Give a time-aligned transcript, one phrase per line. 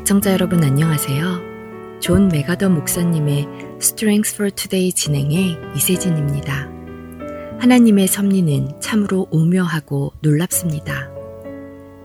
[0.00, 2.00] 애청자 여러분 안녕하세요.
[2.00, 3.46] 존 맥아더 목사님의
[3.80, 6.70] Strength for Today 진행의 이세진입니다.
[7.60, 11.10] 하나님의 섭리는 참으로 오묘하고 놀랍습니다.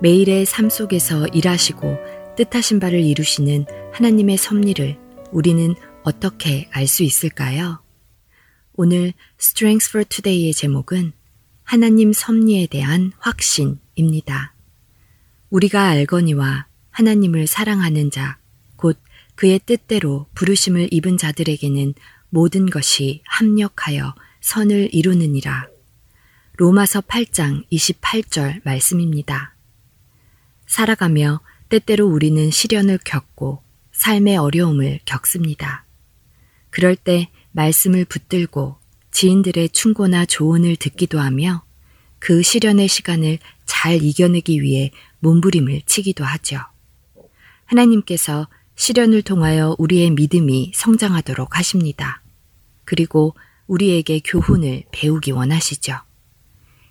[0.02, 1.98] 매일의 삶 속에서 일하시고
[2.36, 4.97] 뜻하신 바를 이루시는 하나님의 섭리를
[5.31, 7.81] 우리는 어떻게 알 수 있을까요?
[8.73, 11.14] 오늘 Strength for Today의 제목은
[11.64, 14.53] 하나님 섭리에 대한 확신입니다.
[15.50, 18.38] 우리가 알거니와 하나님을 사랑하는 자,
[18.77, 18.97] 곧
[19.35, 21.93] 그의 뜻대로 부르심을 입은 자들에게는
[22.29, 25.67] 모든 것이 합력하여 선을 이루느니라.
[26.55, 29.55] 로마서 8장 28절 말씀입니다.
[30.67, 35.83] 살아가며 때때로 우리는 시련을 겪고 삶의 어려움을 겪습니다.
[36.69, 38.77] 그럴 때 말씀을 붙들고
[39.11, 41.66] 지인들의 충고나 조언을 듣기도 하며
[42.19, 46.61] 그 시련의 시간을 잘 이겨내기 위해 몸부림을 치기도 하죠.
[47.66, 52.22] 하나님께서 시련을 통하여 우리의 믿음이 성장하도록 하십니다.
[52.83, 53.35] 그리고
[53.67, 55.97] 우리에게 교훈을 배우기 원하시죠.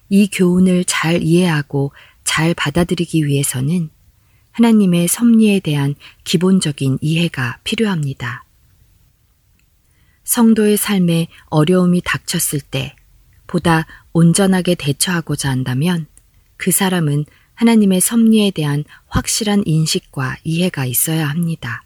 [0.08, 1.92] 이 교훈을 잘 이해하고
[2.24, 3.90] 잘 받아들이기 위해서는
[4.52, 5.94] 하나님의 섭리에 대한
[6.24, 8.44] 기본적인 이해가 필요합니다.
[10.24, 12.94] 성도의 삶에 어려움이 닥쳤을 때
[13.46, 16.06] 보다 온전하게 대처하고자 한다면
[16.56, 21.84] 그 사람은 하나님의 섭리에 대한 확실한 인식과 이해가 있어야 합니다.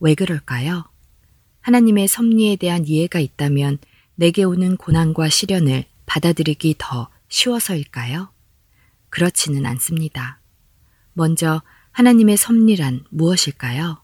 [0.00, 0.84] 왜 그럴까요?
[1.60, 3.78] 하나님의 섭리에 대한 이해가 있다면
[4.16, 8.30] 내게 오는 고난과 시련을 받아들이기 더 쉬워서일까요?
[9.08, 10.40] 그렇지는 않습니다.
[11.14, 11.62] 먼저
[11.92, 14.02] 하나님의 섭리란 무엇일까요?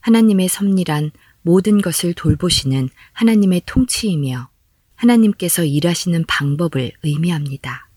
[0.00, 1.10] 하나님의 섭리란
[1.42, 4.48] 모든 것을 돌보시는 하나님의 통치이며
[4.94, 7.88] 하나님께서 일하시는 방법을 의미합니다.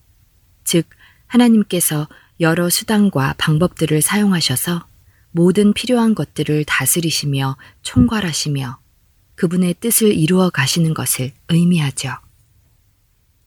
[0.64, 0.88] 즉,
[1.28, 2.08] 하나님께서
[2.40, 4.88] 여러 수단과 방법들을 사용하셔서
[5.32, 8.80] 모든 필요한 것들을 다스리시며 총괄하시며
[9.36, 12.12] 그분의 뜻을 이루어 가시는 것을 의미하죠.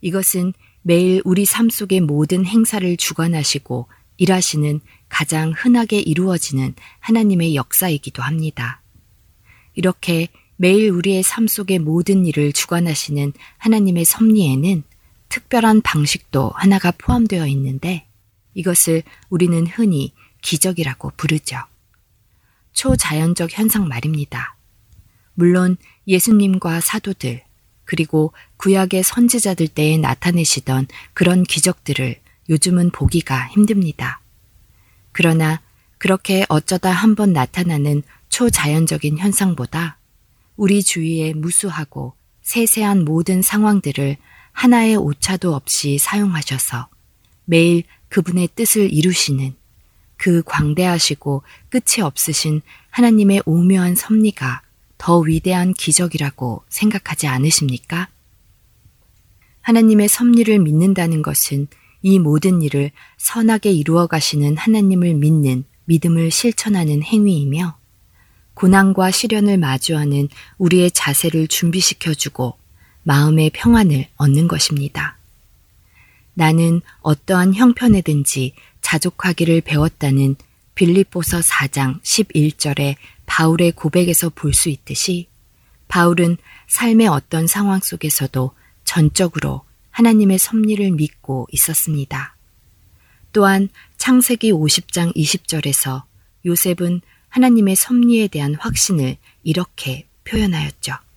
[0.00, 0.52] 이것은
[0.82, 3.88] 매일 우리 삶 속의 모든 행사를 주관하시고
[4.18, 8.82] 일하시는 가장 흔하게 이루어지는 하나님의 역사이기도 합니다.
[9.74, 14.82] 이렇게 매일 우리의 삶 속의 모든 일을 주관하시는 하나님의 섭리에는
[15.28, 18.06] 특별한 방식도 하나가 포함되어 있는데
[18.54, 20.12] 이것을 우리는 흔히
[20.42, 21.58] 기적이라고 부르죠.
[22.72, 24.56] 초자연적 현상 말입니다.
[25.34, 27.42] 물론 예수님과 사도들,
[27.84, 32.16] 그리고 구약의 선지자들 때에 나타내시던 그런 기적들을
[32.48, 34.20] 요즘은 보기가 힘듭니다.
[35.12, 35.60] 그러나
[35.98, 39.98] 그렇게 어쩌다 한번 나타나는 초자연적인 현상보다
[40.56, 44.16] 우리 주위의 무수하고 세세한 모든 상황들을
[44.58, 46.88] 하나의 오차도 없이 사용하셔서
[47.44, 49.54] 매일 그분의 뜻을 이루시는
[50.16, 54.62] 그 광대하시고 끝이 없으신 하나님의 오묘한 섭리가
[54.98, 58.08] 더 위대한 기적이라고 생각하지 않으십니까?
[59.60, 61.68] 하나님의 섭리를 믿는다는 것은
[62.02, 67.78] 이 모든 일을 선하게 이루어 가시는 하나님을 믿는 믿음을 실천하는 행위이며
[68.54, 72.58] 고난과 시련을 마주하는 우리의 자세를 준비시켜주고
[73.08, 75.16] 마음의 평안을 얻는 것입니다.
[76.34, 78.52] 나는 어떠한 형편에든지
[78.82, 80.36] 자족하기를 배웠다는
[80.74, 85.26] 빌립보서 4장 11절의 바울의 고백에서 볼 수 있듯이
[85.88, 88.52] 바울은 삶의 어떤 상황 속에서도
[88.84, 92.36] 전적으로 하나님의 섭리를 믿고 있었습니다.
[93.32, 96.02] 또한 창세기 50장 20절에서
[96.44, 97.00] 요셉은
[97.30, 101.07] 하나님의 섭리에 대한 확신을 이렇게 표현하였죠.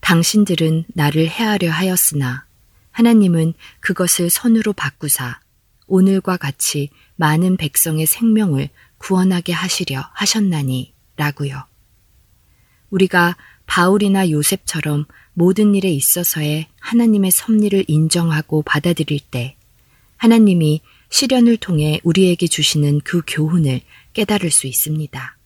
[0.00, 2.44] 당신들은 나를 해하려 하였으나
[2.92, 5.40] 하나님은 그것을 선으로 바꾸사
[5.86, 8.68] 오늘과 같이 많은 백성의 생명을
[8.98, 11.64] 구원하게 하시려 하셨나니 라고요.
[12.90, 13.36] 우리가
[13.66, 19.56] 바울이나 요셉처럼 모든 일에 있어서의 하나님의 섭리를 인정하고 받아들일 때
[20.16, 23.80] 하나님이 시련을 통해 우리에게 주시는 그 교훈을
[24.12, 25.36] 깨달을 수 있습니다.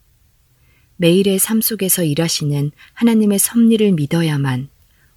[0.97, 4.69] 매일의 삶 속에서 일하시는 하나님의 섭리를 믿어야만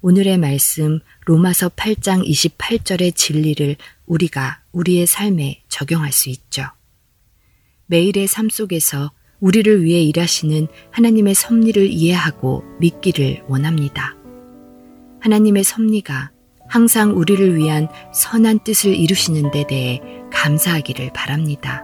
[0.01, 3.75] 오늘의 말씀 로마서 8장 28절의 진리를
[4.05, 6.63] 우리가 우리의 삶에 적용할 수 있죠.
[7.87, 14.15] 매일의 삶 속에서 우리를 위해 일하시는 하나님의 섭리를 이해하고 믿기를 원합니다.
[15.19, 16.31] 하나님의 섭리가
[16.67, 20.01] 항상 우리를 위한 선한 뜻을 이루시는 데 대해
[20.31, 21.83] 감사하기를 바랍니다.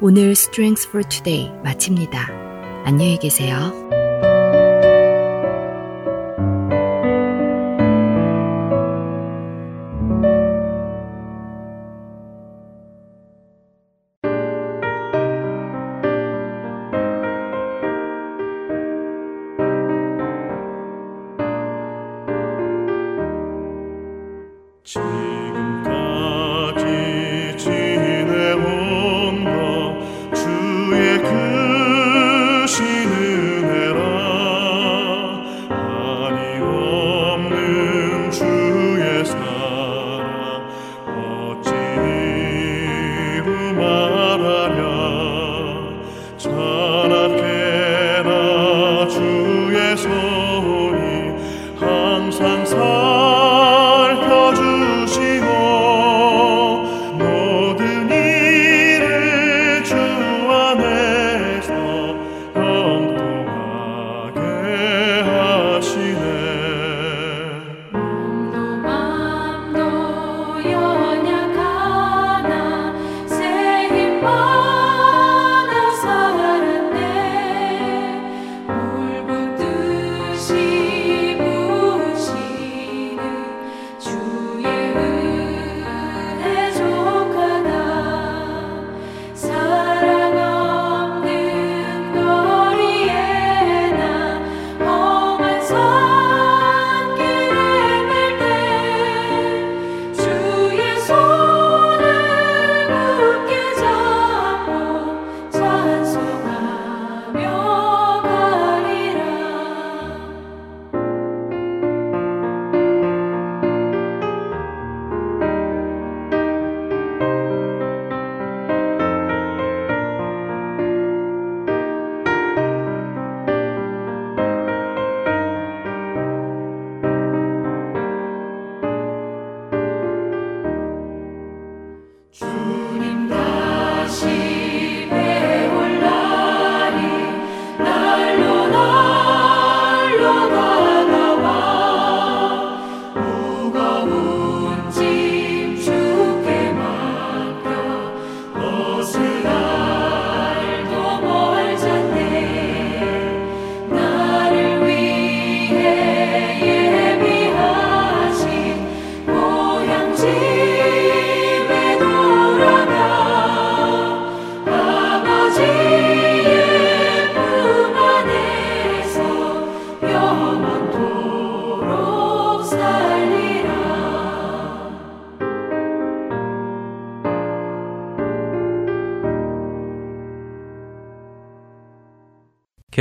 [0.00, 2.51] 오늘 Strength for Today 마칩니다.
[2.84, 3.72] 안녕히 계세요.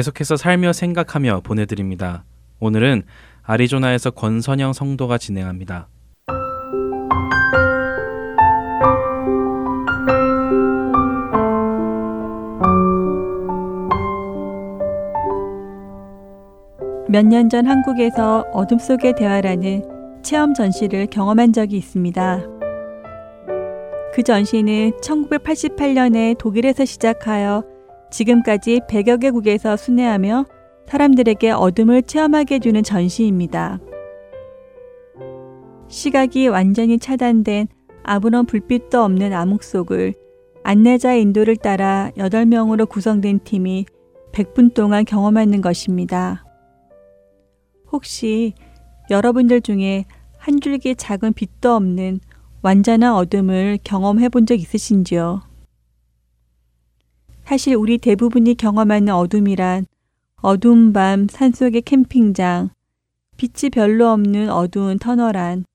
[0.01, 2.23] 계속해서 살며 생각하며 보내드립니다.
[2.59, 3.03] 오늘은
[3.43, 5.89] 아리조나에서 권선영 성도가 진행합니다.
[17.07, 19.83] 몇 년 전 한국에서 어둠 속의 대화라는
[20.23, 22.41] 체험 전시를 경험한 적이 있습니다.
[24.13, 27.63] 그 전시는 1988년에 독일에서 시작하여
[28.11, 30.45] 지금까지 100여 개국에서 순회하며
[30.87, 33.79] 사람들에게 어둠을 체험하게 해주는 전시입니다.
[35.87, 37.67] 시각이 완전히 차단된
[38.03, 40.13] 아무런 불빛도 없는 암흑 속을
[40.63, 43.85] 안내자의 인도를 따라 8명으로 구성된 팀이
[44.31, 46.45] 100분 동안 경험하는 것입니다.
[47.91, 48.53] 혹시
[49.09, 50.05] 여러분들 중에
[50.37, 52.19] 한 줄기 작은 빛도 없는
[52.61, 55.41] 완전한 어둠을 경험해 본 적 있으신지요?
[57.51, 59.85] 사실 우리 대부분이 경험하는 어둠이란
[60.37, 62.69] 어두운 밤 산속의 캠핑장,
[63.35, 65.65] 빛이 별로 없는 어두운 터널 안,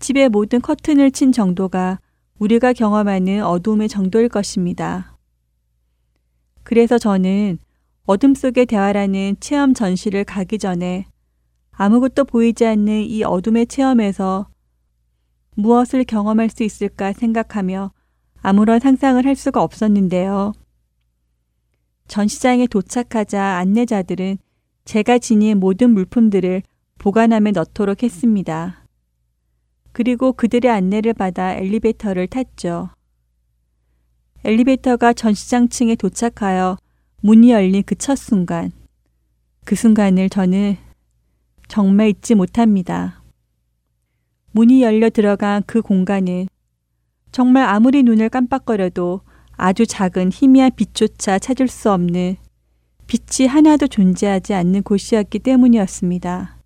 [0.00, 2.00] 집의 모든 커튼을 친 정도가
[2.38, 5.18] 우리가 경험하는 어둠의 정도일 것입니다.
[6.62, 7.58] 그래서 저는
[8.06, 11.04] 어둠 속의 대화라는 체험 전시를 가기 전에
[11.72, 14.48] 아무것도 보이지 않는 이 어둠의 체험에서
[15.54, 17.92] 무엇을 경험할 수 있을까 생각하며
[18.40, 20.54] 아무런 상상을 할 수가 없었는데요.
[22.08, 24.38] 전시장에 도착하자 안내자들은
[24.84, 26.62] 제가 지닌 모든 물품들을
[26.98, 28.84] 보관함에 넣도록 했습니다.
[29.92, 32.90] 그리고 그들의 안내를 받아 엘리베이터를 탔죠.
[34.44, 36.76] 엘리베이터가 전시장 층에 도착하여
[37.20, 38.72] 문이 열린 그 첫 순간,
[39.64, 40.76] 그 순간을 저는
[41.68, 43.22] 정말 잊지 못합니다.
[44.50, 46.48] 문이 열려 들어간 그 공간은
[47.30, 49.22] 정말 아무리 눈을 깜빡거려도
[49.56, 52.36] 아주 작은 희미한 빛조차 찾을 수 없는
[53.06, 56.58] 빛이 하나도 존재하지 않는 곳이었기 때문이었습니다.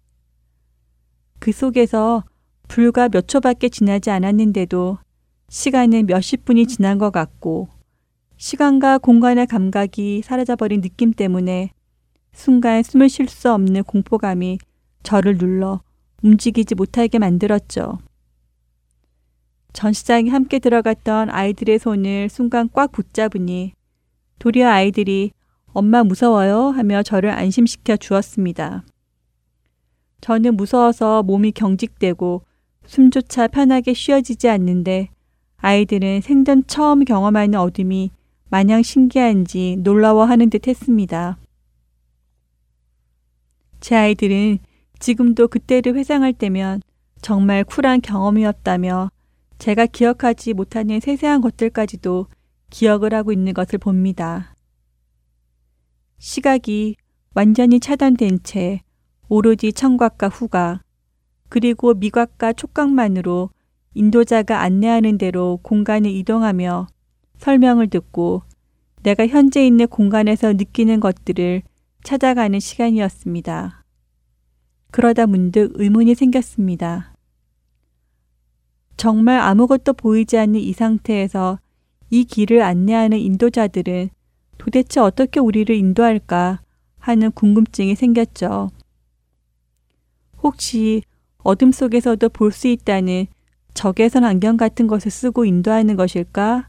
[1.38, 2.24] 그 속에서
[2.68, 4.98] 불과 몇 초밖에 지나지 않았는데도
[5.48, 7.68] 시간은 몇십 분이 지난 것 같고
[8.36, 11.70] 시간과 공간의 감각이 사라져버린 느낌 때문에
[12.32, 14.58] 순간 숨을 쉴 수 없는 공포감이
[15.02, 15.80] 저를 눌러
[16.22, 17.98] 움직이지 못하게 만들었죠.
[19.76, 23.74] 전 시장에 함께 들어갔던 아이들의 손을 순간 꽉 붙잡으니
[24.38, 25.32] 도리어 아이들이
[25.66, 28.84] 엄마 무서워요 하며 저를 안심시켜 주었습니다.
[30.22, 32.40] 저는 무서워서 몸이 경직되고
[32.86, 35.10] 숨조차 편하게 쉬어지지 않는데
[35.58, 38.12] 아이들은 생전 처음 경험하는 어둠이
[38.48, 41.36] 마냥 신기한지 놀라워하는 듯 했습니다.
[43.80, 44.58] 제 아이들은
[45.00, 46.80] 지금도 그때를 회상할 때면
[47.20, 49.10] 정말 쿨한 경험이었다며
[49.58, 52.26] 제가 기억하지 못하는 세세한 것들까지도
[52.70, 54.54] 기억을 하고 있는 것을 봅니다.
[56.18, 56.96] 시각이
[57.34, 58.80] 완전히 차단된 채
[59.28, 60.82] 오로지 청각과 후각,
[61.48, 63.50] 그리고 미각과 촉각만으로
[63.94, 66.86] 인도자가 안내하는 대로 공간을 이동하며
[67.38, 68.42] 설명을 듣고
[69.02, 71.62] 내가 현재 있는 공간에서 느끼는 것들을
[72.04, 73.84] 찾아가는 시간이었습니다.
[74.90, 77.15] 그러다 문득 의문이 생겼습니다.
[78.96, 81.58] 정말 아무것도 보이지 않는 이 상태에서
[82.10, 84.10] 이 길을 안내하는 인도자들은
[84.58, 86.60] 도대체 어떻게 우리를 인도할까
[86.98, 88.70] 하는 궁금증이 생겼죠.
[90.42, 91.02] 혹시
[91.38, 93.26] 어둠 속에서도 볼 수 있다는
[93.74, 96.68] 적외선 안경 같은 것을 쓰고 인도하는 것일까?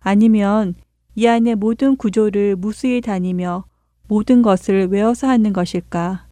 [0.00, 0.74] 아니면
[1.16, 3.64] 이 안의 모든 구조를 무수히 다니며
[4.06, 6.26] 모든 것을 외워서 하는 것일까?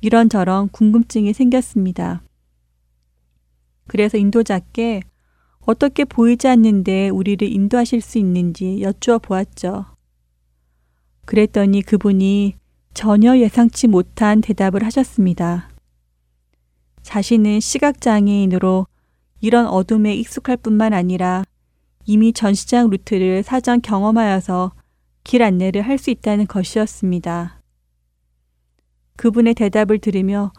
[0.00, 2.22] 이런저런 궁금증이 생겼습니다.
[3.88, 5.02] 그래서 인도자께
[5.62, 9.86] 어떻게 보이지 않는데 우리를 인도하실 수 있는지 여쭈어 보았죠.
[11.24, 12.54] 그랬더니 그분이
[12.94, 15.68] 전혀 예상치 못한 대답을 하셨습니다.
[17.02, 18.86] 자신은 시각장애인으로
[19.40, 21.44] 이런 어둠에 익숙할 뿐만 아니라
[22.06, 24.72] 이미 전시장 루트를 사전 경험하여서
[25.24, 27.60] 길 안내를 할 수 있다는 것이었습니다.
[29.16, 30.52] 그분의 대답을 들으며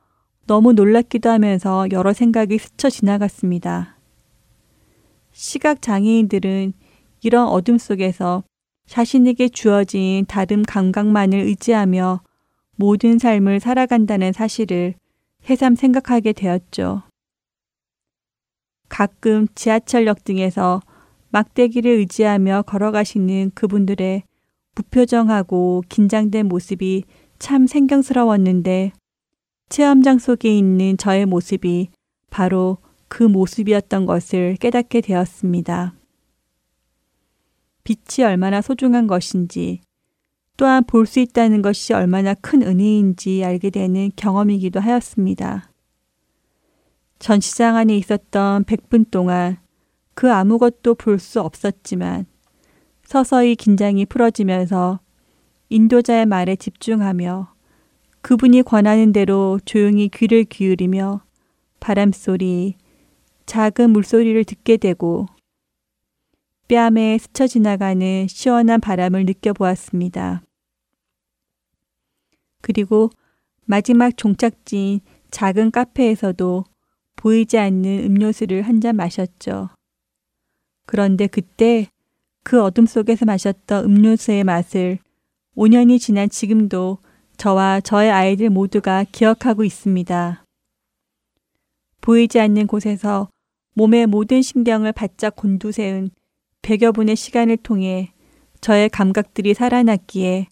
[0.50, 4.00] 너무 놀랍기도 하면서 여러 생각이 스쳐 지나갔습니다.
[5.32, 6.74] 시각 장애인들은
[7.22, 8.44] 이런 어둠 속에서
[8.88, 12.22] 자신에게 주어진 다른 감각만을 의지하며
[12.78, 14.96] 모든 삶을 살아간다는 사실을
[15.44, 17.04] 새삼 생각하게 되었죠.
[18.90, 20.82] 가끔 지하철역 등에서
[21.30, 24.24] 막대기를 의지하며 걸어가시는 그분들의
[24.74, 27.04] 무표정하고 긴장된 모습이
[27.38, 28.94] 참 생경스러웠는데
[29.70, 31.90] 체험장 속에 있는 저의 모습이
[32.30, 35.94] 바로 그 모습이었던 것을 깨닫게 되었습니다.
[37.84, 39.82] 빛이 얼마나 소중한 것인지
[40.58, 45.72] 또한 볼 수 있다는 것이 얼마나 큰 은혜인지 알게 되는 경험이기도 하였습니다.
[47.20, 49.58] 전시장 안에 있었던 100분 동안
[50.14, 52.26] 그 아무것도 볼 수 없었지만
[53.04, 55.00] 서서히 긴장이 풀어지면서
[55.70, 57.59] 인도자의 말에 집중하며
[58.22, 61.22] 그분이 권하는 대로 조용히 귀를 기울이며
[61.80, 62.76] 바람 소리,
[63.46, 65.26] 작은 물소리를 듣게 되고
[66.68, 70.44] 뺨에 스쳐 지나가는 시원한 바람을 느껴보았습니다.
[72.62, 73.10] 그리고
[73.66, 75.00] 마지막 종착지인
[75.32, 76.66] 작은 카페에서도
[77.16, 79.70] 보이지 않는 음료수를 한 잔 마셨죠.
[80.86, 81.88] 그런데 그때
[82.44, 85.00] 그 어둠 속에서 마셨던 음료수의 맛을
[85.56, 87.00] 5년이 지난 지금도
[87.40, 90.44] 저와 저의 아이들 모두가 기억하고 있습니다.
[92.02, 93.30] 보이지 않는 곳에서
[93.76, 96.10] 몸의 모든 신경을 바짝 곤두세운
[96.64, 98.12] 100여 분의 시간을 통해
[98.60, 100.48] 저의 감각들이 살아났기에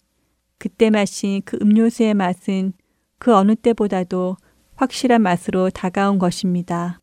[0.56, 2.72] 그때 마신 그 음료수의 맛은
[3.18, 4.38] 그 어느 때보다도
[4.76, 7.00] 확실한 맛으로 다가온 것입니다.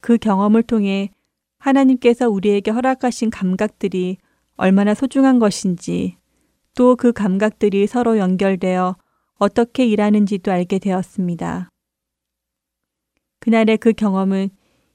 [0.00, 1.10] 그 경험을 통해
[1.58, 4.16] 하나님께서 우리에게 허락하신 감각들이
[4.56, 6.16] 얼마나 소중한 것인지
[6.76, 8.96] 또 그 감각들이 서로 연결되어
[9.38, 11.68] 어떻게 일하는지도 알게 되었습니다.
[13.40, 14.50] 그날의 그 경험은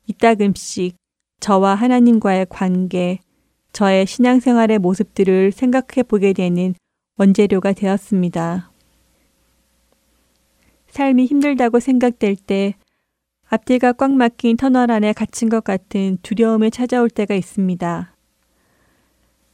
[0.07, 0.95] 이따금씩
[1.39, 3.19] 저와 하나님과의 관계,
[3.71, 6.75] 저의 신앙생활의 모습들을 생각해 보게 되는
[7.17, 8.71] 원재료가 되었습니다.
[10.87, 12.75] 삶이 힘들다고 생각될 때
[13.49, 18.15] 앞뒤가 꽉 막힌 터널 안에 갇힌 것 같은 두려움이 찾아올 때가 있습니다.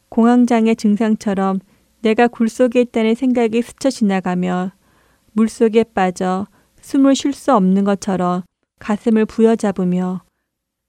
[0.10, 1.60] 공황장애 증상처럼
[2.02, 4.72] 내가 굴 속에 있다는 생각이 스쳐 지나가며
[5.34, 6.48] 물 속에 빠져
[6.82, 8.44] 숨을 쉴 수 없는 것처럼
[8.80, 10.24] 가슴을 부여잡으며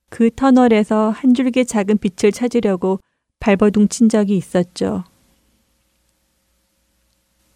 [0.09, 3.00] 그 터널에서 한 줄기 작은 빛을 찾으려고
[3.40, 5.04] 발버둥친 적이 있었죠.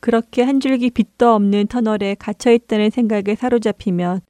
[0.01, 4.21] 그렇게 한 줄기 빛도 없는 터널에 갇혀 있다는 생각에 사로잡히면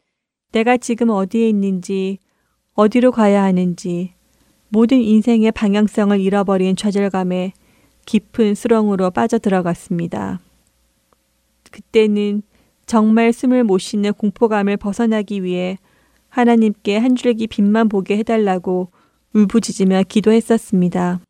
[0.52, 2.18] 내가 지금 어디에 있는지,
[2.74, 4.14] 어디로 가야 하는지,
[4.68, 7.52] 모든 인생의 방향성을 잃어버린 좌절감에
[8.06, 10.40] 깊은 수렁으로 빠져들어갔습니다.
[11.70, 12.42] 그때는
[12.86, 15.76] 정말 숨을 못 쉬는 공포감을 벗어나기 위해
[16.28, 18.90] 하나님께 한 줄기 빛만 보게 해달라고
[19.34, 21.20] 울부짖으며 기도했었습니다.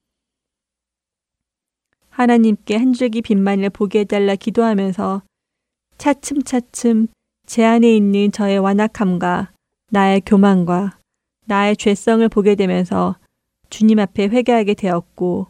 [2.10, 5.22] 하나님께 한 줄기 빛만을 보게 해달라 기도하면서
[5.98, 7.08] 차츰차츰
[7.46, 9.52] 제 안에 있는 저의 완악함과
[9.90, 10.98] 나의 교만과
[11.46, 13.16] 나의 죄성을 보게 되면서
[13.70, 15.48] 주님 앞에 회개하게 되었고,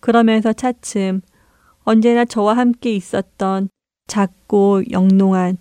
[0.00, 1.20] 그러면서 차츰
[1.84, 3.68] 언제나 저와 함께 있었던
[4.06, 5.58] 작고 영롱한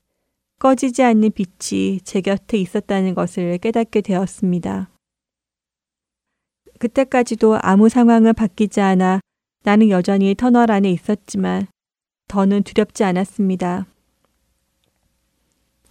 [0.60, 4.90] 꺼지지 않는 빛이 제 곁에 있었다는 것을 깨닫게 되었습니다.
[6.80, 9.22] 그때까지도 아무 상황은 바뀌지 않아
[9.64, 11.68] 나는 여전히 터널 안에 있었지만
[12.28, 13.88] 더는 두렵지 않았습니다.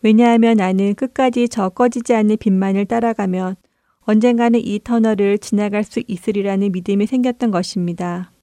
[0.03, 3.57] 왜냐하면 나는 끝까지 저 꺼지지 않는 빛만을 따라가면
[4.01, 8.34] 언젠가는 이 터널을 지나갈 수 있으리라는 믿음이 생겼던 것입니다.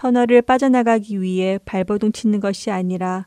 [0.00, 3.26] 터널을 빠져나가기 위해 발버둥 치는 것이 아니라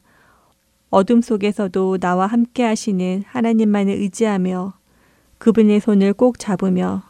[0.90, 4.74] 어둠 속에서도 나와 함께 하시는 하나님만을 의지하며
[5.38, 7.04] 그분의 손을 꼭 잡으며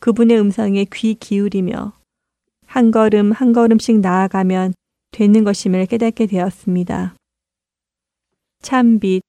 [0.00, 1.92] 그분의 음성에 귀 기울이며
[2.66, 4.74] 한 걸음 한 걸음씩 나아가면
[5.12, 7.14] 되는 것임을 깨닫게 되었습니다.
[8.62, 9.22] 참 빛,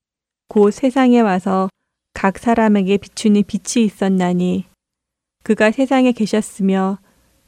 [0.48, 1.70] 곧 세상에 와서
[2.16, 4.66] 각 사람에게 비추는 빛이 있었나니
[5.44, 6.98] 그가 세상에 계셨으며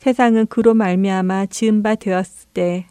[0.01, 2.87] 세상은 그로 말미암아 지은 바 되었을 때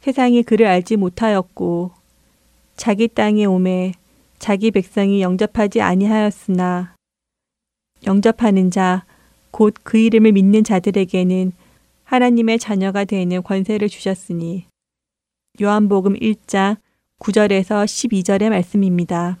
[0.00, 1.90] 세상이 그를 알지 못하였고
[2.76, 3.92] 자기 땅에 오매
[4.38, 6.94] 자기 백성이 영접하지 아니하였으나
[8.06, 9.04] 영접하는 자
[9.52, 11.52] 곧 그 이름을 믿는 자들에게는
[12.04, 14.66] 하나님의 자녀가 되는 권세를 주셨으니
[15.60, 16.76] 요한복음 1장
[17.18, 19.38] 9절에서 12절의 말씀입니다.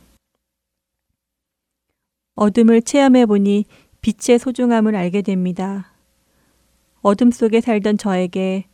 [2.34, 3.64] 어둠을 체험해 보니
[4.02, 5.89] 빛의 소중함을 알게 됩니다.
[7.02, 8.64] 어둠 속에 살던 저에게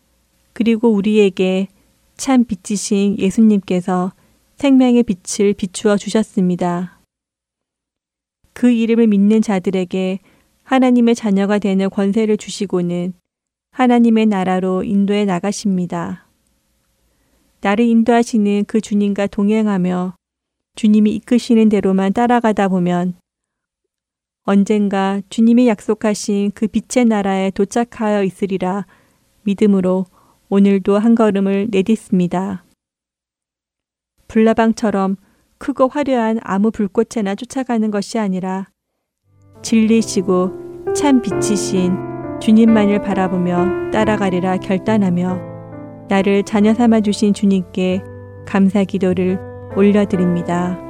[0.52, 1.68] 그리고 우리에게
[2.16, 4.12] 참 빛이신 예수님께서
[4.56, 6.98] 생명의 빛을 비추어 주셨습니다.
[8.52, 10.18] 그 이름을 믿는 자들에게
[10.64, 13.12] 하나님의 자녀가 되는 권세를 주시고는
[13.70, 16.26] 하나님의 나라로 인도해 나가십니다.
[17.60, 20.14] 나를 인도하시는 그 주님과 동행하며
[20.74, 23.14] 주님이 이끄시는 대로만 따라가다 보면
[24.48, 28.86] 언젠가 주님이 약속하신 그 빛의 나라에 도착하여 있으리라
[29.42, 30.06] 믿음으로
[30.48, 32.64] 오늘도 한 걸음을 내딛습니다.
[34.28, 35.16] 불나방처럼
[35.58, 38.66] 크고 화려한 아무 불꽃에나 쫓아가는 것이 아니라
[39.62, 41.96] 진리시고 참 빛이신
[42.40, 48.00] 주님만을 바라보며 따라가리라 결단하며 나를 자녀 삼아 주신 주님께
[48.46, 49.40] 감사 기도를
[49.76, 50.85] 올려드립니다.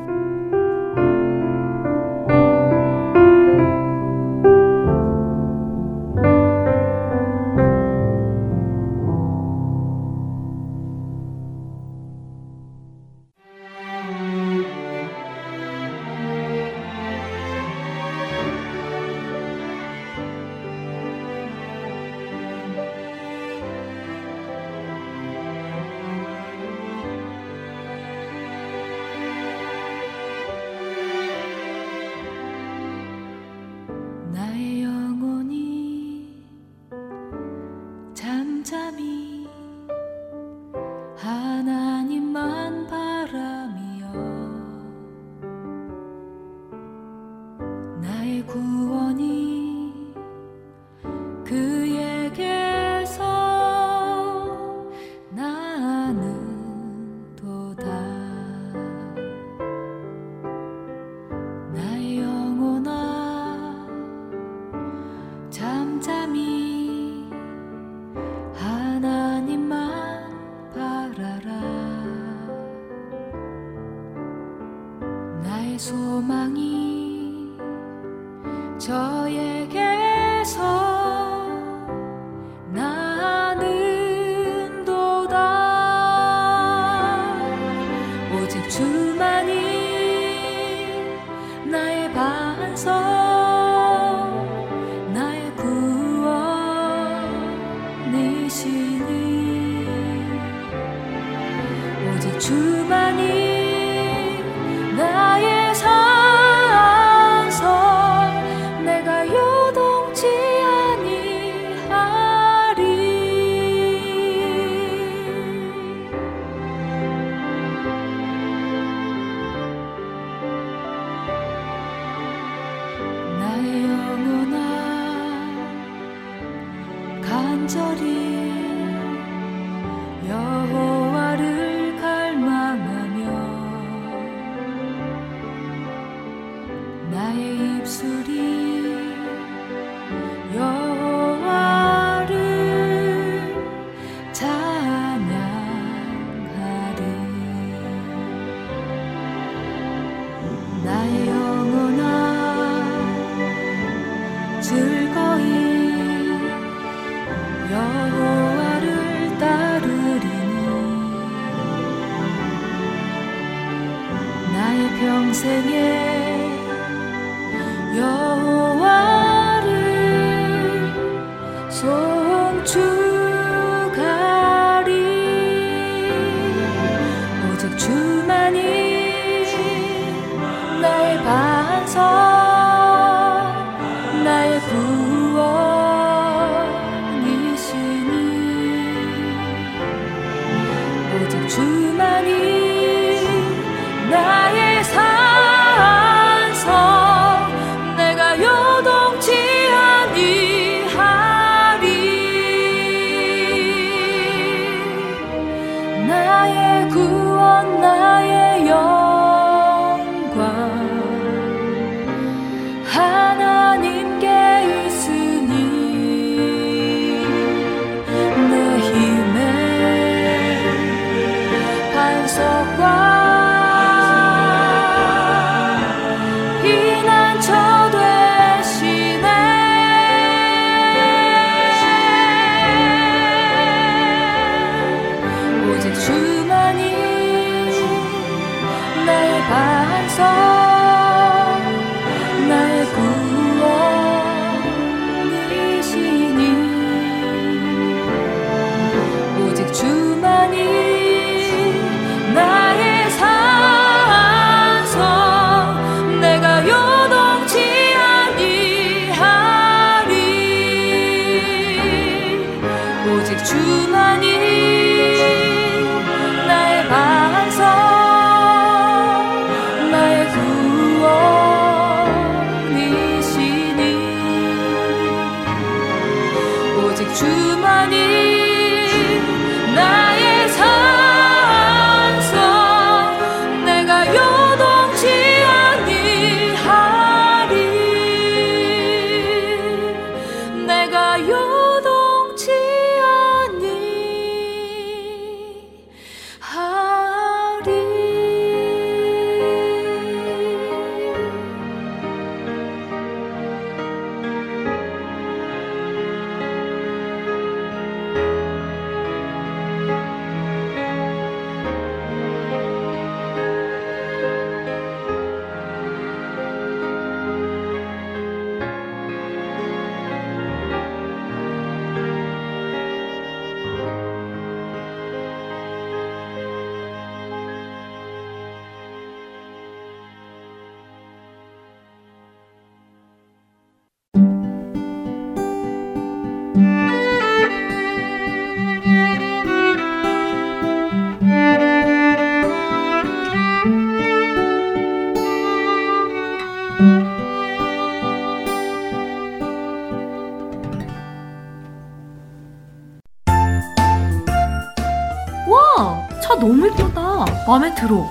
[357.46, 358.08] 마음에 들어.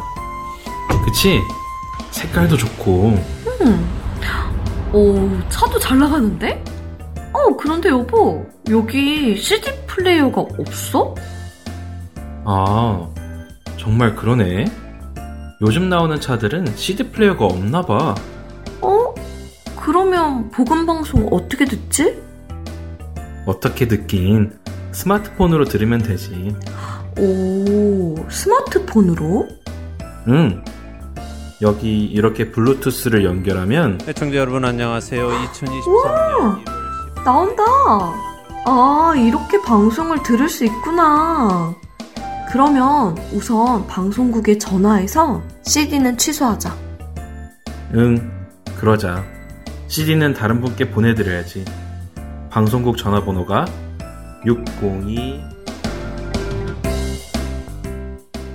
[1.06, 1.42] 그치?
[2.12, 3.20] 색깔도 좋고.
[3.62, 3.90] 음.
[4.94, 6.64] 오, 차도 잘 나가는데?
[7.34, 11.14] 어, 그런데 여보, 여기 CD 플레이어가 없어?
[12.46, 13.08] 아,
[13.78, 14.66] 정말 그러네.
[15.62, 18.16] 요즘 나오는 차들은 CD 플레이어가 없나 봐.
[18.82, 19.14] 어?
[19.76, 22.22] 그러면 복음 방송 어떻게 듣지?
[23.46, 24.58] 어떻게 듣긴
[24.92, 26.56] 스마트폰으로 들으면 되지.
[27.18, 29.48] 오, 스마트폰으로?
[30.28, 30.64] 응.
[31.62, 35.30] 여기 이렇게 블루투스를 연결하면 애청자 여러분 안녕하세요.
[35.30, 37.64] 2023년 1월 10일 나온다.
[38.66, 41.74] 아, 이렇게 방송을 들을 수 있구나.
[42.52, 46.76] 그러면 우선 방송국에 전화해서 CD는 취소하자.
[47.94, 48.48] 응,
[48.78, 49.24] 그러자.
[49.88, 51.64] CD는 다른 분께 보내드려야지.
[52.50, 53.66] 방송국 전화번호가
[54.46, 55.55] 602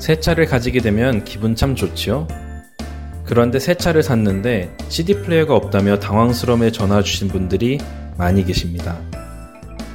[0.00, 2.26] 새 차를 가지게 되면 기분 참 좋지요?
[3.26, 7.78] 그런데 새 차를 샀는데 CD 플레이어가 없다며 당황스러움에 전화 주신 분들이
[8.16, 8.98] 많이 계십니다.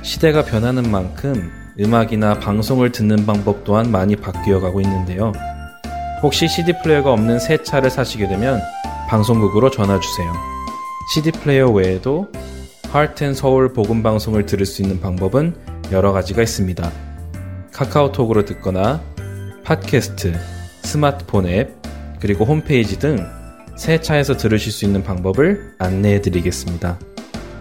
[0.03, 5.33] 시대가 변하는 만큼 음악이나 방송을 듣는 방법 또한 많이 바뀌어 가고 있는데요.
[6.21, 8.61] 혹시 CD 플레이어가 없는 새 차를 사시게 되면
[9.09, 10.31] 방송국으로 전화 주세요.
[11.13, 12.27] CD 플레이어 외에도
[12.89, 15.55] 하트앤 서울 복음 방송을 들을 수 있는 방법은
[15.91, 16.91] 여러 가지가 있습니다.
[17.73, 19.01] 카카오톡으로 듣거나
[19.65, 20.33] 팟캐스트,
[20.83, 21.75] 스마트폰 앱,
[22.19, 26.97] 그리고 홈페이지 등 새 차에서 들으실 수 있는 방법을 안내해 드리겠습니다.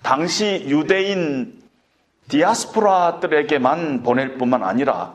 [0.03, 1.62] 당시 유대인
[2.29, 5.14] 디아스포라들에게만 보낼 뿐만 아니라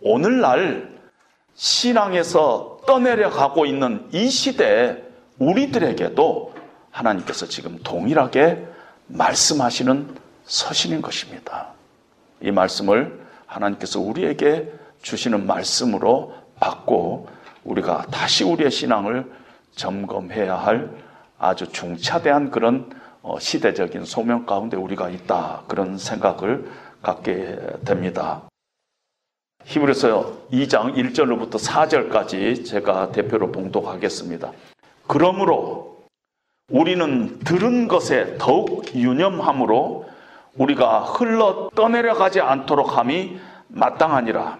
[0.00, 0.92] 오늘날
[1.54, 5.02] 신앙에서 떠내려 가고 있는 이 시대
[5.38, 6.54] 우리들에게도
[6.90, 8.64] 하나님께서 지금 동일하게
[9.06, 11.68] 말씀하시는 서신인 것입니다.
[12.40, 17.28] 이 말씀을 하나님께서 우리에게 주시는 말씀으로 받고
[17.64, 19.30] 우리가 다시 우리의 신앙을
[19.74, 20.90] 점검해야 할
[21.38, 22.90] 아주 중차대한 그런
[23.22, 25.62] 어, 시대적인 소명 가운데 우리가 있다.
[25.68, 26.68] 그런 생각을
[27.02, 28.42] 갖게 됩니다.
[29.64, 34.52] 히브리서 2장 1절로부터 4절까지 제가 대표로 봉독하겠습니다.
[35.06, 35.98] 그러므로
[36.70, 40.06] 우리는 들은 것에 더욱 유념함으로
[40.56, 44.58] 우리가 흘러 떠내려가지 않도록 함이 마땅하니라.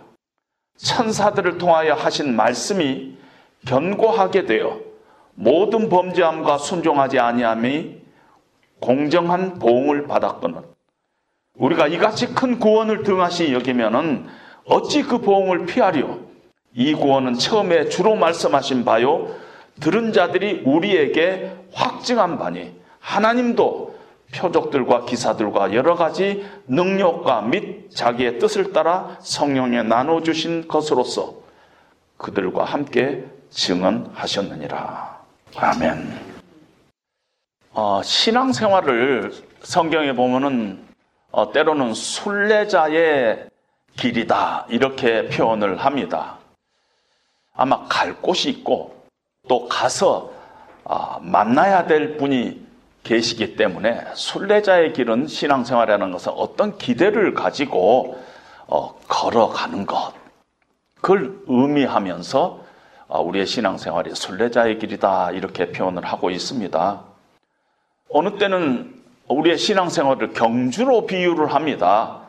[0.76, 3.16] 천사들을 통하여 하신 말씀이
[3.66, 4.80] 견고하게 되어
[5.34, 8.00] 모든 범죄함과 순종하지 아니함이
[8.80, 10.62] 공정한 보응을 받았거늘
[11.54, 14.26] 우리가 이같이 큰 구원을 등하시 여기면은
[14.64, 16.20] 어찌 그 보응을 피하리요?
[16.74, 19.34] 이 구원은 처음에 주로 말씀하신 바요
[19.80, 23.92] 들은 자들이 우리에게 확증한 바니 하나님도
[24.34, 31.34] 표적들과 기사들과 여러 가지 능력과 및 자기의 뜻을 따라 성령에 나눠 주신 것으로서
[32.16, 35.20] 그들과 함께 증언하셨느니라.
[35.56, 36.32] 아멘.
[37.72, 40.82] 어, 신앙생활을 성경에 보면은
[41.30, 43.51] 어, 때로는 순례자의
[43.96, 46.38] 길이다 이렇게 표현을 합니다.
[47.54, 49.04] 아마 갈 곳이 있고
[49.48, 50.32] 또 가서
[50.84, 52.60] 어, 만나야 될 분이
[53.04, 58.20] 계시기 때문에 순례자의 길은 신앙생활이라는 것은 어떤 기대를 가지고
[58.66, 60.12] 어, 걸어가는 것
[61.00, 62.60] 그걸 의미하면서
[63.08, 67.02] 어, 우리의 신앙생활이 순례자의 길이다 이렇게 표현을 하고 있습니다.
[68.08, 72.21] 어느 때는 우리의 신앙생활을 경주로 비유를 합니다.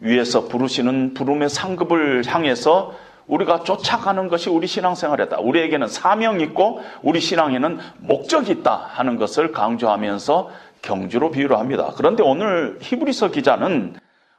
[0.00, 2.94] 위에서 부르시는 부름의 상급을 향해서
[3.26, 5.38] 우리가 쫓아가는 것이 우리 신앙생활이다.
[5.38, 10.50] 우리에게는 사명이 있고 우리 신앙에는 목적이 있다 하는 것을 강조하면서
[10.82, 11.92] 경주로 비유를 합니다.
[11.96, 13.96] 그런데 오늘 히브리서 기자는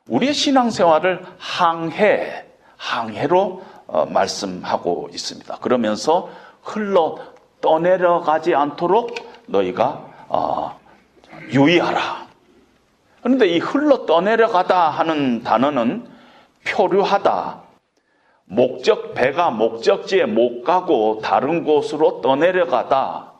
[0.09, 2.45] 우리의 신앙생활을 항해,
[2.75, 5.57] 항해로 어, 말씀하고 있습니다.
[5.59, 6.29] 그러면서
[6.63, 7.17] 흘러
[7.61, 9.15] 떠내려가지 않도록
[9.47, 10.79] 너희가 어,
[11.53, 12.20] 유의하라.
[13.21, 16.07] 그런데 이 흘러 떠내려가다 하는 단어는
[16.65, 17.61] 표류하다.
[18.45, 23.31] 목적, 배가 목적지에 못 가고 다른 곳으로 떠내려가다.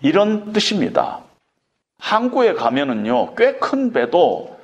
[0.00, 1.20] 이런 뜻입니다.
[1.98, 4.56] 항구에 가면은요, 꽤 큰 배도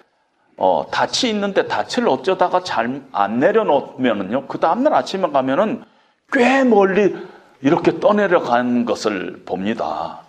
[0.56, 5.84] 어, 닻이 있는데 닻을 어쩌다가 잘 안 내려놓으면은요, 그 다음날 아침에 가면은
[6.32, 7.14] 꽤 멀리
[7.60, 10.20] 이렇게 떠내려간 것을 봅니다.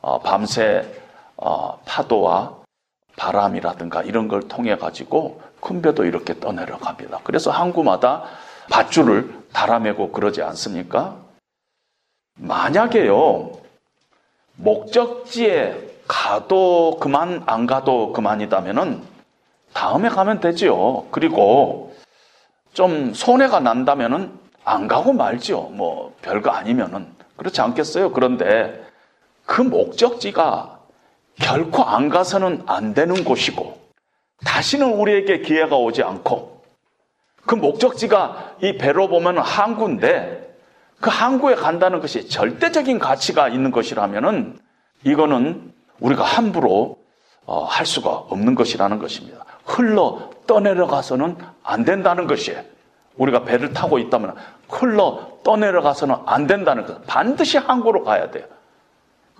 [0.00, 0.86] 어, 밤새
[1.36, 2.59] 어, 파도와
[3.16, 7.20] 바람이라든가 이런 걸 통해 가지고 큰 배도 이렇게 떠내려 갑니다.
[7.24, 8.24] 그래서 항구마다
[8.70, 11.16] 밧줄을 달아매고 그러지 않습니까?
[12.36, 13.52] 만약에요,
[14.56, 19.02] 목적지에 가도 그만, 안 가도 그만이다면은
[19.72, 21.06] 다음에 가면 되지요.
[21.10, 21.94] 그리고
[22.72, 25.62] 좀 손해가 난다면은 안 가고 말지요.
[25.72, 27.12] 뭐 별거 아니면은.
[27.36, 28.12] 그렇지 않겠어요?
[28.12, 28.84] 그런데
[29.46, 30.79] 그 목적지가
[31.40, 33.80] 결코 안 가서는 안 되는 곳이고
[34.44, 36.62] 다시는 우리에게 기회가 오지 않고
[37.46, 40.50] 그 목적지가 이 배로 보면 항구인데
[41.00, 44.58] 그 항구에 간다는 것이 절대적인 가치가 있는 것이라면은
[45.04, 46.98] 이거는 우리가 함부로
[47.46, 49.44] 어, 할 수가 없는 것이라는 것입니다.
[49.64, 52.62] 흘러 떠내려가서는 안 된다는 것이에요.
[53.16, 54.36] 우리가 배를 타고 있다면
[54.68, 57.04] 흘러 떠내려가서는 안 된다는 것.
[57.06, 58.44] 반드시 항구로 가야 돼요.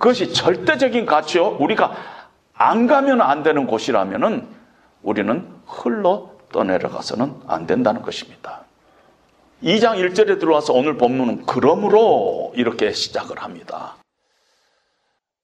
[0.01, 1.59] 그것이 절대적인 가치요.
[1.61, 1.95] 우리가
[2.55, 4.49] 안 가면 안 되는 곳이라면은
[5.03, 8.63] 우리는 흘러 떠내려가서는 안 된다는 것입니다.
[9.63, 13.97] 2장 1절에 들어와서 오늘 본문은 그러므로 이렇게 시작을 합니다.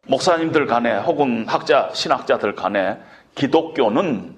[0.06, 2.98] 목사님들 간에 혹은 학자, 신학자들 간에
[3.34, 4.34] 기독교는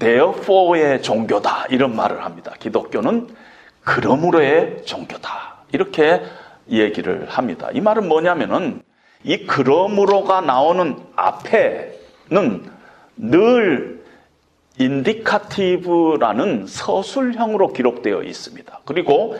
[0.00, 2.52] therefore의 종교다 이런 말을 합니다.
[2.58, 3.28] 기독교는
[3.84, 6.20] 그러므로의 종교다 이렇게
[6.68, 7.68] 얘기를 합니다.
[7.72, 8.82] 이 말은 뭐냐면은
[9.24, 12.70] 이 그러므로가 나오는 앞에는
[13.16, 14.02] 늘
[14.78, 18.80] indicative라는 서술형으로 기록되어 있습니다.
[18.84, 19.36] 그리고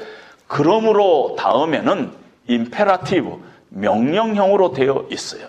[0.47, 2.13] 그러므로 다음에는
[2.49, 3.41] imperative
[3.71, 5.47] 명령형으로 되어 있어요.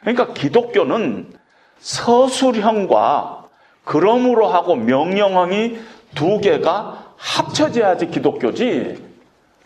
[0.00, 1.32] 그러니까 기독교는
[1.80, 3.46] 서술형과
[3.84, 5.78] 그러므로 하고 명령형이
[6.14, 9.04] 두 개가 합쳐져야지 기독교지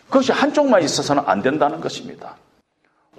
[0.07, 2.35] 그것이 한쪽만 있어서는 안 된다는 것입니다.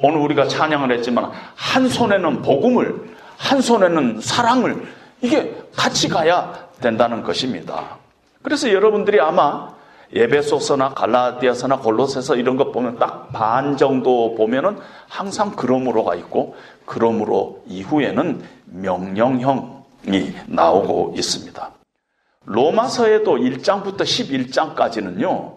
[0.02, 4.82] 오늘 우리가 찬양을 했지만 한 손에는 복음을 한 손에는 사랑을
[5.20, 7.98] 이게 같이 가야 된다는 것입니다.
[8.42, 9.68] 그래서 여러분들이 아마
[10.14, 14.76] 예배소서나 갈라디아서나 골로새서 이런 것 보면 딱 반 정도 보면은
[15.08, 21.70] 항상 그러므로가 있고 그러므로 이후에는 명령형이 나오고 있습니다.
[22.44, 25.54] 로마서에도 1장부터 11장까지는요.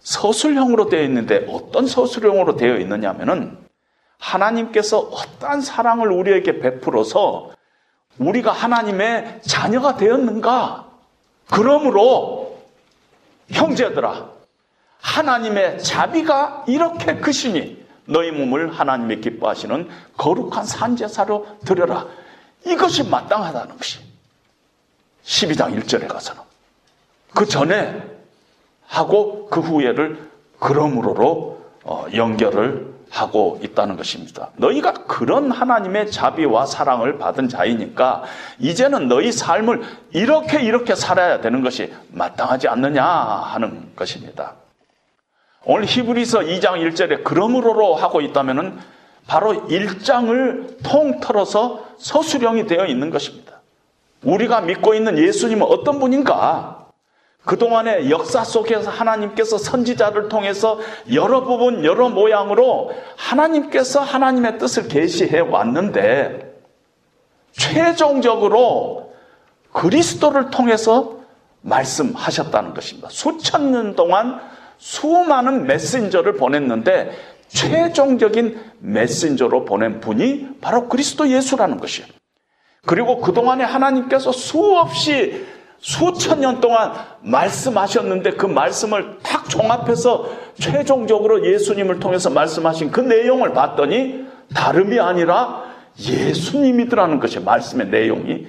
[0.00, 3.58] 서술형으로 되어 있는데 어떤 서술형으로 되어 있느냐면은
[4.22, 7.50] 하나님께서 어떠한 사랑을 우리에게 베풀어서
[8.18, 10.86] 우리가 하나님의 자녀가 되었는가?
[11.50, 12.62] 그러므로
[13.50, 14.30] 형제들아
[15.00, 22.06] 하나님의 자비가 이렇게 크시니 너희 몸을 하나님의 기뻐하시는 거룩한 산제사로 드려라.
[22.64, 23.98] 이것이 마땅하다는 것이
[25.24, 26.42] 12장 1절에 가서는
[27.34, 28.02] 그 전에
[28.86, 30.30] 하고 그 후에를
[30.60, 34.48] 그러므로로 어, 연결을 하고 있다는 것입니다.
[34.56, 38.22] 너희가 그런 하나님의 자비와 사랑을 받은 자이니까
[38.58, 44.54] 이제는 너희 삶을 이렇게 이렇게 살아야 되는 것이 마땅하지 않느냐 하는 것입니다.
[45.64, 48.78] 오늘 히브리서 2장 1절에 그러므로로 하고 있다면은
[49.26, 53.60] 바로 1장을 통틀어서 서술형이 되어 있는 것입니다.
[54.22, 56.81] 우리가 믿고 있는 예수님은 어떤 분인가?
[57.44, 60.78] 그동안의 역사 속에서 하나님께서 선지자를 통해서
[61.12, 66.52] 여러 부분, 여러 모양으로 하나님께서 하나님의 뜻을 계시해 왔는데,
[67.52, 69.12] 최종적으로
[69.72, 71.18] 그리스도를 통해서
[71.62, 73.08] 말씀하셨다는 것입니다.
[73.10, 74.40] 수천 년 동안
[74.78, 77.10] 수많은 메신저를 보냈는데,
[77.48, 82.08] 최종적인 메신저로 보낸 분이 바로 그리스도 예수라는 것이에요.
[82.86, 85.44] 그리고 그동안에 하나님께서 수없이
[85.82, 86.92] 수천 년 동안
[87.22, 95.64] 말씀하셨는데 그 말씀을 탁 종합해서 최종적으로 예수님을 통해서 말씀하신 그 내용을 봤더니 다름이 아니라
[95.98, 98.46] 예수님이더라는 것이 말씀의 내용이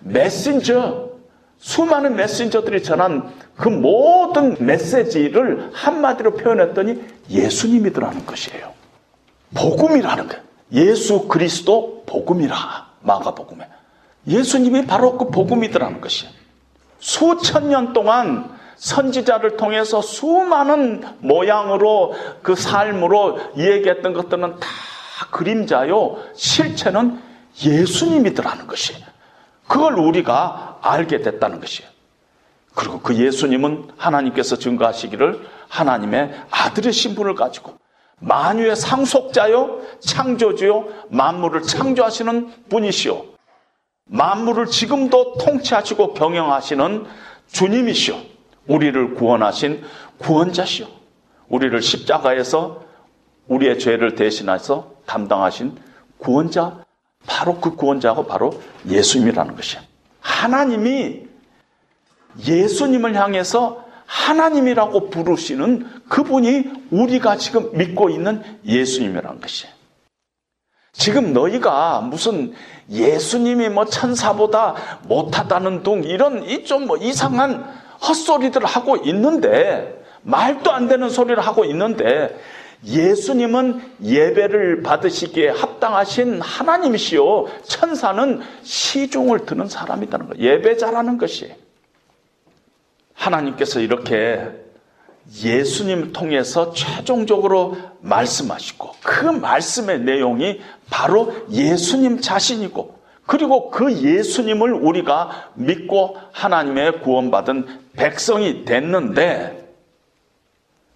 [0.00, 1.10] 메신저
[1.58, 8.72] 수많은 메신저들이 전한 그 모든 메시지를 한마디로 표현했더니 예수님이더라는 것이에요.
[9.54, 10.42] 복음이라는 거예요.
[10.72, 12.56] 예수 그리스도 복음이라
[13.02, 13.68] 마가복음에
[14.26, 16.41] 예수님이 바로 그 복음이더라는 것이에요.
[17.02, 24.68] 수천 년 동안 선지자를 통해서 수많은 모양으로 그 삶으로 이야기했던 것들은 다
[25.32, 26.18] 그림자요.
[26.34, 27.20] 실체는
[27.64, 29.04] 예수님이더라는 것이에요.
[29.66, 31.90] 그걸 우리가 알게 됐다는 것이에요.
[32.74, 37.74] 그리고 그 예수님은 하나님께서 증거하시기를 하나님의 아들의 신분을 가지고
[38.20, 43.31] 만유의 상속자요, 창조주요, 만물을 창조하시는 분이시오.
[44.06, 47.06] 만물을 지금도 통치하시고 경영하시는
[47.50, 48.16] 주님이시오.
[48.66, 49.82] 우리를 구원하신
[50.18, 50.86] 구원자시오.
[51.48, 52.84] 우리를 십자가에서
[53.48, 55.76] 우리의 죄를 대신해서 담당하신
[56.18, 56.84] 구원자,
[57.26, 59.82] 바로 그 구원자가 바로 예수님이라는 것이야.
[60.20, 61.26] 하나님이
[62.46, 69.74] 예수님을 향해서 하나님이라고 부르시는 그분이 우리가 지금 믿고 있는 예수님이라는 것이에요.
[70.92, 72.54] 지금 너희가 무슨
[72.90, 74.74] 예수님이 뭐 천사보다
[75.08, 77.64] 못하다는 둥 이런 이 좀 뭐 이상한
[78.06, 82.38] 헛소리들을 하고 있는데 말도 안 되는 소리를 하고 있는데
[82.84, 87.46] 예수님은 예배를 받으시기에 합당하신 하나님이시요.
[87.62, 91.54] 천사는 시중을 드는 사람이라는 거 예배자라는 것이.
[93.14, 94.50] 하나님께서 이렇게
[95.44, 100.60] 예수님 통해서 최종적으로 말씀하시고 그 말씀의 내용이
[100.92, 109.72] 바로 예수님 자신이고 그리고 그 예수님을 우리가 믿고 하나님의 구원받은 백성이 됐는데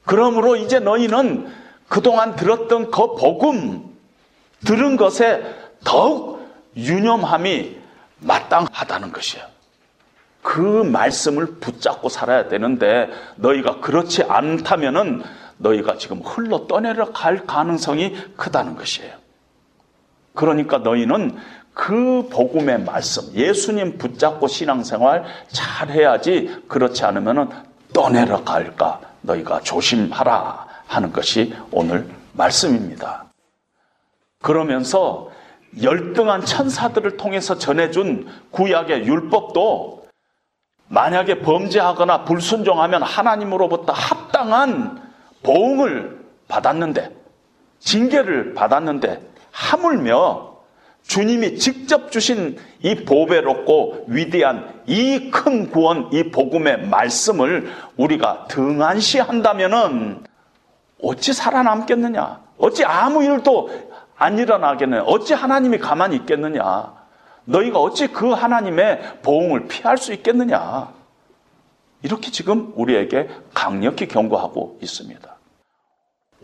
[0.05, 1.51] 그러므로 이제 너희는
[1.89, 3.97] 그동안 들었던 그 복음,
[4.67, 5.43] 들은 것에
[5.83, 7.79] 더욱 유념함이
[8.19, 9.47] 마땅하다는 것이에요.
[10.43, 15.23] 그 말씀을 붙잡고 살아야 되는데 너희가 그렇지 않다면은
[15.57, 19.26] 너희가 지금 흘러 떠내려 갈 가능성이 크다는 것이에요.
[20.37, 21.37] 그러니까 너희는
[21.75, 27.49] 그 복음의 말씀, 예수님 붙잡고 신앙생활 잘 해야지 그렇지 않으면은
[27.93, 33.25] 떠내려 갈까 너희가 조심하라 하는 것이 오늘 말씀입니다.
[34.41, 35.31] 그러면서
[35.83, 40.07] 열등한 천사들을 통해서 전해준 구약의 율법도
[40.89, 45.03] 만약에 범죄하거나 불순종하면 하나님으로부터 합당한
[45.43, 47.15] 보응을 받았는데,
[47.81, 49.21] 징계를 받았는데,
[49.57, 50.55] 하물며
[51.07, 60.25] 주님이 직접 주신 이 보배롭고 위대한 이 큰 구원, 이 복음의 말씀을 우리가 등한시한다면은
[61.03, 62.41] 어찌 살아남겠느냐?
[62.59, 63.71] 어찌 아무 일도
[64.17, 65.05] 안 일어나겠느냐?
[65.05, 66.95] 어찌 하나님이 가만히 있겠느냐?
[67.45, 70.93] 너희가 어찌 그 하나님의 보응을 피할 수 있겠느냐?
[72.03, 75.36] 이렇게 지금 우리에게 강력히 경고하고 있습니다.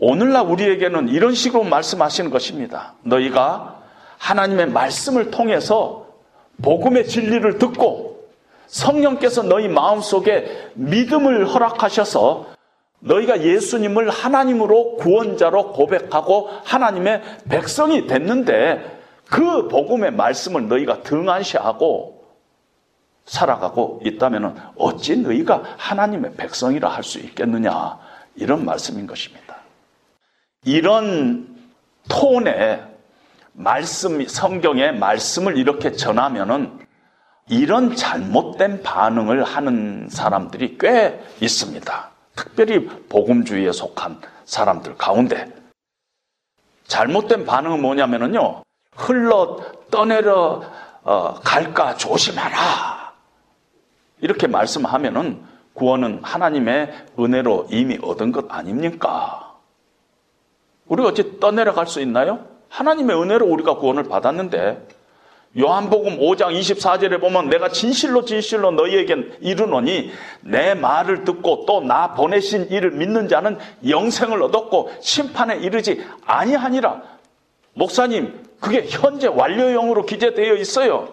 [0.05, 2.95] 오늘날 우리에게는 이런 식으로 말씀하시는 것입니다.
[3.03, 3.81] 너희가
[4.17, 6.07] 하나님의 말씀을 통해서
[6.61, 8.27] 복음의 진리를 듣고
[8.67, 12.47] 성령께서 너희 마음속에 믿음을 허락하셔서
[12.99, 18.99] 너희가 예수님을 하나님으로 구원자로 고백하고 하나님의 백성이 됐는데
[19.29, 22.23] 그 복음의 말씀을 너희가 등한시하고
[23.25, 27.99] 살아가고 있다면 어찌 너희가 하나님의 백성이라 할 수 있겠느냐
[28.35, 29.52] 이런 말씀인 것입니다.
[30.63, 31.47] 이런
[32.09, 32.83] 톤의
[33.53, 36.79] 말씀 성경의 말씀을 이렇게 전하면은
[37.49, 42.11] 이런 잘못된 반응을 하는 사람들이 꽤 있습니다.
[42.35, 45.51] 특별히 복음주의에 속한 사람들 가운데
[46.87, 48.63] 잘못된 반응은 뭐냐면요
[48.95, 49.59] 흘러
[49.91, 50.63] 떠내려
[51.03, 53.13] 어, 갈까 조심하라
[54.21, 55.43] 이렇게 말씀하면은
[55.73, 59.52] 구원은 하나님의 은혜로 이미 얻은 것 아닙니까?
[60.93, 62.45] 우리가 어찌 떠내려갈 수 있나요?
[62.69, 64.87] 하나님의 은혜로 우리가 구원을 받았는데
[65.59, 72.67] 요한복음 5장 24절에 보면 내가 진실로 진실로 너희에게 이르노니 내 말을 듣고 또 나 보내신
[72.69, 77.01] 이를 믿는 자는 영생을 얻었고 심판에 이르지 아니하니라.
[77.75, 81.09] 목사님, 그게 현재 완료형으로 기재되어 있어요.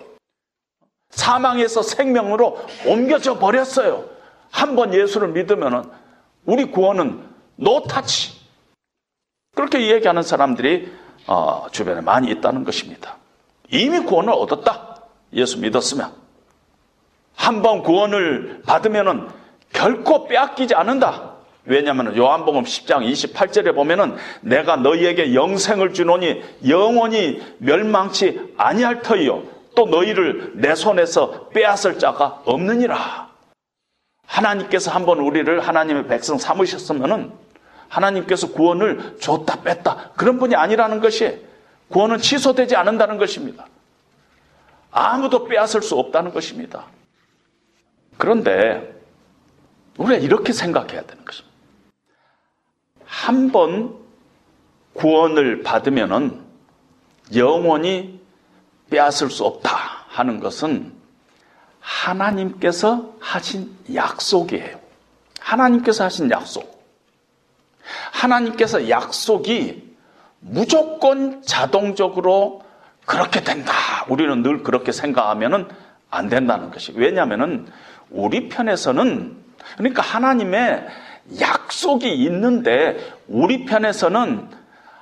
[1.11, 4.05] 사망에서 생명으로 옮겨져 버렸어요.
[4.51, 5.91] 한 번 예수를 믿으면
[6.45, 7.21] 우리 구원은
[7.57, 8.40] 노타치.
[9.61, 10.91] 그렇게 얘기하는 사람들이
[11.27, 13.17] 어, 주변에 많이 있다는 것입니다.
[13.71, 14.97] 이미 구원을 얻었다.
[15.35, 16.13] 예수 믿었으면.
[17.37, 19.31] 한 번 구원을 받으면
[19.73, 21.35] 결코 빼앗기지 않는다.
[21.67, 29.43] 왜냐하면 요한복음 10장 28절에 보면은 내가 너희에게 영생을 주노니 영원히 멸망치 아니할 터이요.
[29.77, 33.29] 또 너희를 내 손에서 빼앗을 자가 없느니라.
[34.27, 37.33] 하나님께서 한번 우리를 하나님의 백성 삼으셨으면은
[37.91, 41.45] 하나님께서 구원을 줬다 뺐다 그런 분이 아니라는 것이
[41.89, 43.67] 구원은 취소되지 않는다는 것입니다.
[44.93, 46.87] 아무도 빼앗을 수 없다는 것입니다.
[48.17, 48.99] 그런데
[49.99, 51.51] 우리가 이렇게 생각해야 되는 것입니다.
[53.05, 53.97] 한 번
[54.95, 56.45] 구원을 받으면은
[57.35, 58.21] 영원히
[58.91, 59.71] 빼앗을 수 없다
[60.09, 60.93] 하는 것은
[61.81, 64.79] 하나님께서 하신 약속이에요.
[65.41, 66.80] 하나님께서 하신 약속.
[68.13, 69.91] 하나님께서 약속이
[70.41, 72.63] 무조건 자동적으로
[73.05, 73.73] 그렇게 된다.
[74.09, 75.69] 우리는 늘 그렇게 생각하면은
[76.11, 76.93] 안 된다는 것이.
[76.95, 77.67] 왜냐하면은
[78.11, 79.37] 우리 편에서는
[79.77, 80.87] 그러니까 하나님의
[81.41, 84.49] 약속이 있는데 우리 편에서는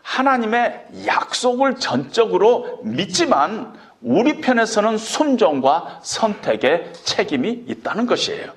[0.02, 8.52] 하나님의 약속을 전적으로 믿지만 우리 편에서는 순종과 선택의 책임이 있다는 것이에요.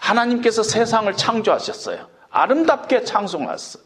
[0.00, 2.13] 하나님께서 세상을 창조하셨어요.
[2.34, 3.84] 아름답게 창조하셨어요.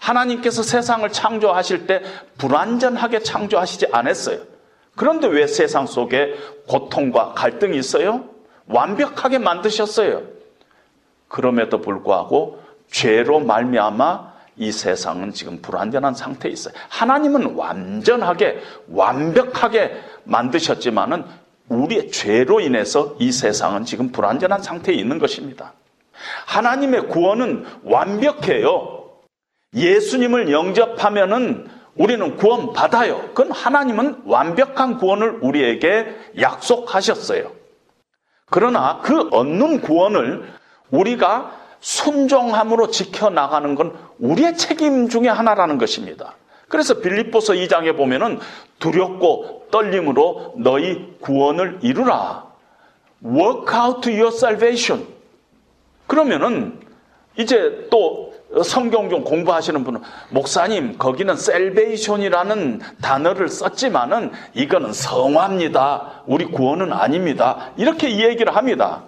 [0.00, 2.02] 하나님께서 세상을 창조하실 때
[2.38, 4.38] 불완전하게 창조하시지 않았어요.
[4.94, 6.34] 그런데 왜 세상 속에
[6.66, 8.24] 고통과 갈등이 있어요?
[8.66, 10.22] 완벽하게 만드셨어요.
[11.28, 16.74] 그럼에도 불구하고 죄로 말미암아 이 세상은 지금 불완전한 상태에 있어요.
[16.88, 21.24] 하나님은 완전하게 완벽하게 만드셨지만은
[21.68, 25.72] 우리의 죄로 인해서 이 세상은 지금 불완전한 상태에 있는 것입니다.
[26.46, 29.10] 하나님의 구원은 완벽해요.
[29.74, 33.20] 예수님을 영접하면은 우리는 구원 받아요.
[33.28, 37.52] 그건 하나님은 완벽한 구원을 우리에게 약속하셨어요.
[38.50, 40.44] 그러나 그 얻는 구원을
[40.90, 46.34] 우리가 순종함으로 지켜나가는 건 우리의 책임 중에 하나라는 것입니다.
[46.68, 48.38] 그래서 빌립보서 2장에 보면은
[48.78, 52.46] 두렵고 떨림으로 너희 구원을 이루라.
[53.24, 55.06] Work out your salvation.
[56.12, 56.78] 그러면은
[57.38, 66.24] 이제 또 성경 좀 공부하시는 분은 목사님 거기는 salvation이라는 단어를 썼지만은 이거는 성화입니다.
[66.26, 67.70] 우리 구원은 아닙니다.
[67.78, 69.04] 이렇게 이 얘기를 합니다.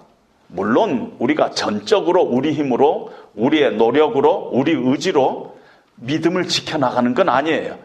[0.47, 5.59] 물론 우리가 전적으로 우리 힘으로 우리의 노력으로 우리 의지로
[5.97, 7.77] 믿음을 지켜나가는 건 아니에요.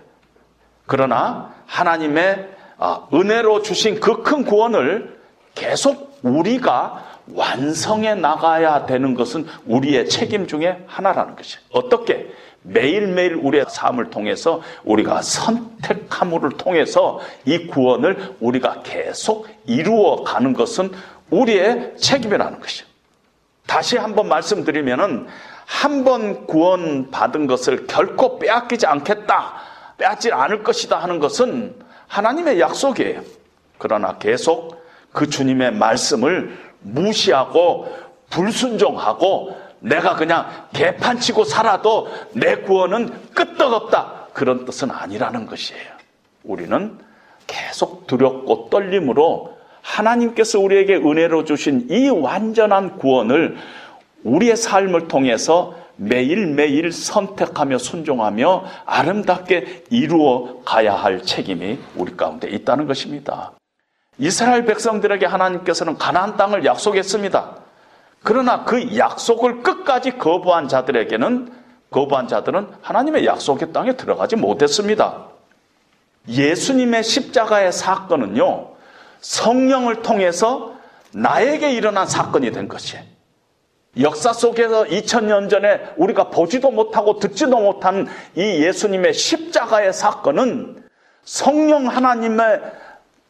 [0.85, 2.47] 그러나 하나님의
[2.77, 5.19] 아, 은혜로 주신 그 큰 구원을
[5.55, 11.61] 계속 우리가 완성해 나가야 되는 것은 우리의 책임 중에 하나라는 것이에요.
[11.71, 12.31] 어떻게?
[12.61, 20.91] 매일매일 우리의 삶을 통해서 우리가 선택함을 통해서 이 구원을 우리가 계속 이루어 가는 것은
[21.29, 22.85] 우리의 책임이라는 것이죠.
[23.65, 25.27] 다시 한번 말씀드리면은
[25.65, 29.53] 한 번 구원 받은 것을 결코 빼앗기지 않겠다,
[29.99, 31.75] 빼앗지 않을 것이다 하는 것은
[32.07, 33.21] 하나님의 약속이에요.
[33.77, 37.87] 그러나 계속 그 주님의 말씀을 무시하고
[38.29, 44.27] 불순종하고 내가 그냥 개판치고 살아도 내 구원은 끄떡없다.
[44.33, 45.99] 그런 뜻은 아니라는 것이에요.
[46.43, 46.97] 우리는
[47.47, 53.57] 계속 두렵고 떨림으로 하나님께서 우리에게 은혜로 주신 이 완전한 구원을
[54.23, 63.51] 우리의 삶을 통해서 매일매일 선택하며 순종하며 아름답게 이루어 가야 할 책임이 우리 가운데 있다는 것입니다.
[64.19, 67.55] 이스라엘 백성들에게 하나님께서는 가나안 땅을 약속했습니다.
[68.21, 71.51] 그러나 그 약속을 끝까지 거부한 자들에게는
[71.89, 75.25] 거부한 자들은 하나님의 약속의 땅에 들어가지 못했습니다.
[76.27, 78.71] 예수님의 십자가의 사건은요.
[79.21, 80.73] 성령을 통해서
[81.11, 83.03] 나에게 일어난 사건이 된 것이에요.
[84.01, 90.83] 역사 속에서 2000년 전에 우리가 보지도 못하고 듣지도 못한 이 예수님의 십자가의 사건은
[91.23, 92.61] 성령 하나님의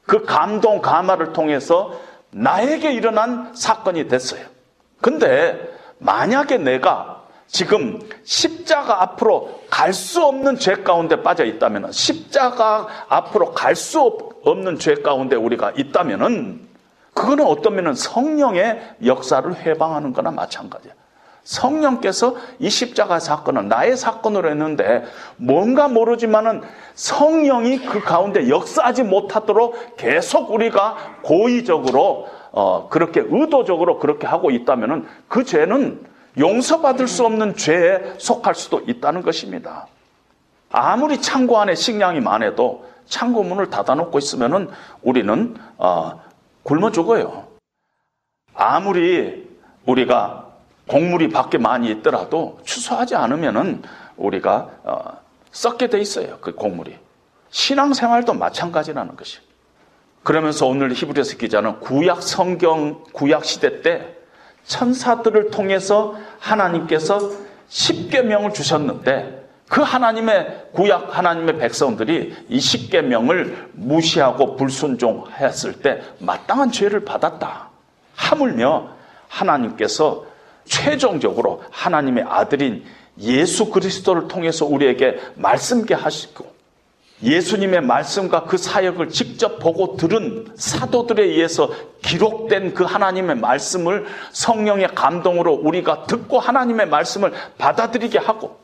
[0.09, 1.93] 그 감동, 감화를 통해서
[2.31, 4.41] 나에게 일어난 사건이 됐어요.
[5.01, 13.53] 근데 만약에 내가 지금 십자가 앞으로 갈 수 없는 죄 가운데 빠져 있다면 십자가 앞으로
[13.53, 14.01] 갈 수
[14.43, 16.67] 없는 죄 가운데 우리가 있다면은
[17.13, 20.93] 그거는 어떤 면은 성령의 역사를 회방하는 거나 마찬가지야.
[21.49, 25.03] 성령께서 이 십자가 사건은 나의 사건으로 했는데
[25.37, 26.61] 뭔가 모르지만은
[26.93, 35.43] 성령이 그 가운데 역사하지 못하도록 계속 우리가 고의적으로 어, 그렇게 의도적으로 그렇게 하고 있다면은 그
[35.43, 36.05] 죄는
[36.37, 39.87] 용서받을 수 없는 죄에 속할 수도 있다는 것입니다.
[40.71, 44.69] 아무리 창고 안에 식량이 많아도 창고 문을 닫아놓고 있으면은
[45.01, 46.21] 우리는 어,
[46.61, 47.47] 굶어 죽어요.
[48.53, 49.49] 아무리
[49.87, 50.48] 우리가
[50.89, 53.83] 곡물이 밖에 많이 있더라도 추수하지 않으면은
[54.17, 55.17] 우리가 어,
[55.51, 56.39] 썩게 돼 있어요.
[56.41, 56.97] 그 곡물이.
[57.51, 59.39] 신앙생활도 마찬가지라는 것이.
[60.23, 64.15] 그러면서 오늘 히브리서 기자는 구약 성경 구약 시대 때
[64.65, 67.19] 천사들을 통해서 하나님께서
[67.67, 77.69] 십계명을 주셨는데 그 하나님의 구약 하나님의 백성들이 이 십계명을 무시하고 불순종했을 때 마땅한 죄를 받았다.
[78.15, 78.89] 하물며
[79.27, 80.28] 하나님께서
[80.69, 82.85] 최종적으로 하나님의 아들인
[83.19, 86.47] 예수 그리스도를 통해서 우리에게 말씀게 하시고
[87.21, 91.69] 예수님의 말씀과 그 사역을 직접 보고 들은 사도들에 의해서
[92.01, 98.57] 기록된 그 하나님의 말씀을 성령의 감동으로 우리가 듣고 하나님의 말씀을 받아들이게 하고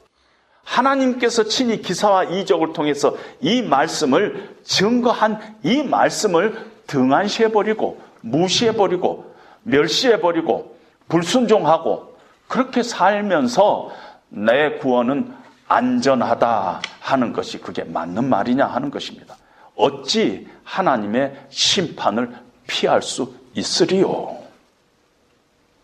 [0.64, 10.75] 하나님께서 친히 기사와 이적을 통해서 이 말씀을 증거한 이 말씀을 등한시해버리고 무시해버리고 멸시해버리고
[11.08, 12.16] 불순종하고
[12.48, 13.92] 그렇게 살면서
[14.30, 15.34] 내 구원은
[15.68, 19.36] 안전하다 하는 것이 그게 맞는 말이냐 하는 것입니다.
[19.76, 22.34] 어찌 하나님의 심판을
[22.68, 24.38] 피할 수 있으리요?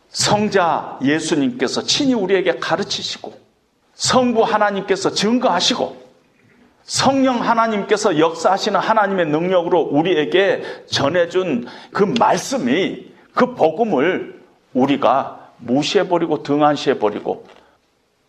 [0.09, 3.33] 성자 예수님께서 친히 우리에게 가르치시고
[3.93, 6.01] 성부 하나님께서 증거하시고
[6.83, 14.40] 성령 하나님께서 역사하시는 하나님의 능력으로 우리에게 전해준 그 말씀이 그 복음을
[14.73, 17.45] 우리가 무시해버리고 등한시해버리고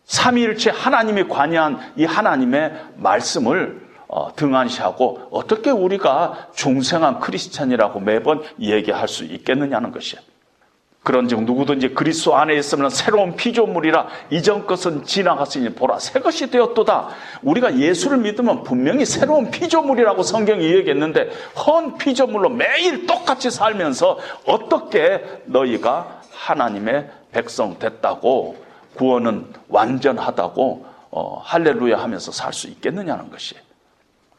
[0.05, 9.24] 삼위일체 하나님이 관여한 이 하나님의 말씀을 어, 등한시하고 어떻게 우리가 중생한 크리스찬이라고 매번 얘기할 수
[9.24, 10.22] 있겠느냐는 것이에요.
[11.03, 17.09] 그런즉 누구든지 그리스도 안에 있으면 새로운 피조물이라 이전 것은 지나갔으니 보라 새 것이 되었도다.
[17.43, 21.30] 우리가 예수를 믿으면 분명히 새로운 피조물이라고 성경이 얘기했는데
[21.66, 28.57] 헌 피조물로 매일 똑같이 살면서 어떻게 너희가 하나님의 백성 됐다고
[28.97, 33.55] 구원은 완전하다고 어, 할렐루야 하면서 살 수 있겠느냐는 것이.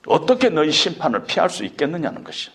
[0.07, 2.51] 어떻게 너희 심판을 피할 수 있겠느냐는 것이.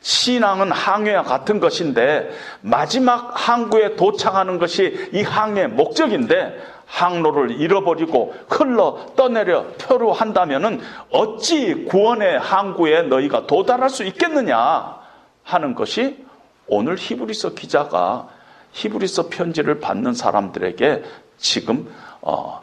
[0.00, 9.66] 신앙은 항해와 같은 것인데 마지막 항구에 도착하는 것이 이 항해의 목적인데 항로를 잃어버리고 흘러 떠내려
[9.78, 14.98] 표류한다면은 어찌 구원의 항구에 너희가 도달할 수 있겠느냐
[15.42, 16.24] 하는 것이
[16.68, 18.28] 오늘 히브리서 기자가
[18.76, 21.02] 히브리서 편지를 받는 사람들에게
[21.38, 22.60] 지금 어,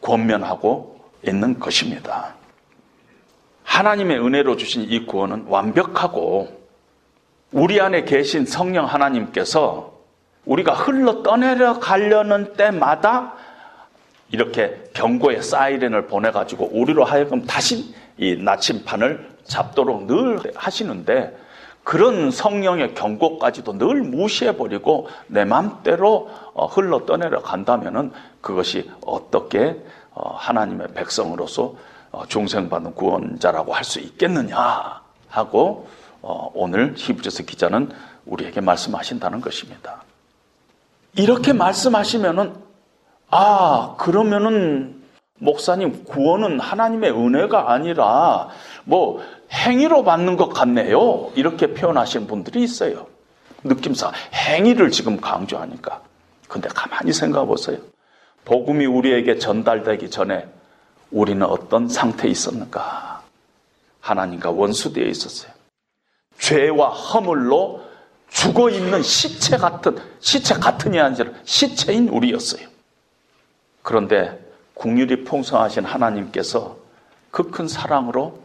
[0.00, 2.34] 권면하고 있는 것입니다.
[3.62, 6.60] 하나님의 은혜로 주신 이 구원은 완벽하고
[7.52, 10.00] 우리 안에 계신 성령 하나님께서
[10.46, 13.34] 우리가 흘러 떠내려 가려는 때마다
[14.32, 21.36] 이렇게 경고의 사이렌을 보내가지고 우리로 하여금 다시 이 나침판을 잡도록 늘 하시는데
[21.84, 30.88] 그런 성령의 경고까지도 늘 무시해버리고 내 맘대로 어, 흘러 떠내려 간다면은 그것이 어떻게 어, 하나님의
[30.94, 31.74] 백성으로서
[32.12, 35.88] 어, 중생받는 구원자라고 할 수 있겠느냐 하고
[36.22, 37.90] 오늘 히브리서 기자는
[38.26, 40.02] 우리에게 말씀하신다는 것입니다.
[41.16, 42.54] 이렇게 말씀하시면은
[43.30, 45.02] 아 그러면은
[45.38, 48.48] 목사님 구원은 하나님의 은혜가 아니라
[48.84, 49.22] 뭐
[49.52, 51.30] 행위로 받는 것 같네요.
[51.34, 53.06] 이렇게 표현하시는 분들이 있어요.
[53.64, 56.02] 느낌상 행위를 지금 강조하니까.
[56.48, 57.78] 근데 가만히 생각해 보세요.
[58.44, 60.46] 복음이 우리에게 전달되기 전에
[61.10, 63.22] 우리는 어떤 상태에 있었는가?
[64.00, 65.52] 하나님과 원수되어 있었어요.
[66.38, 67.82] 죄와 허물로
[68.30, 72.66] 죽어 있는 시체 같은 시체 같은이 아니라 시체인 우리였어요.
[73.82, 74.38] 그런데
[74.74, 76.76] 국률이 풍성하신 하나님께서
[77.30, 78.38] 그 큰 사랑으로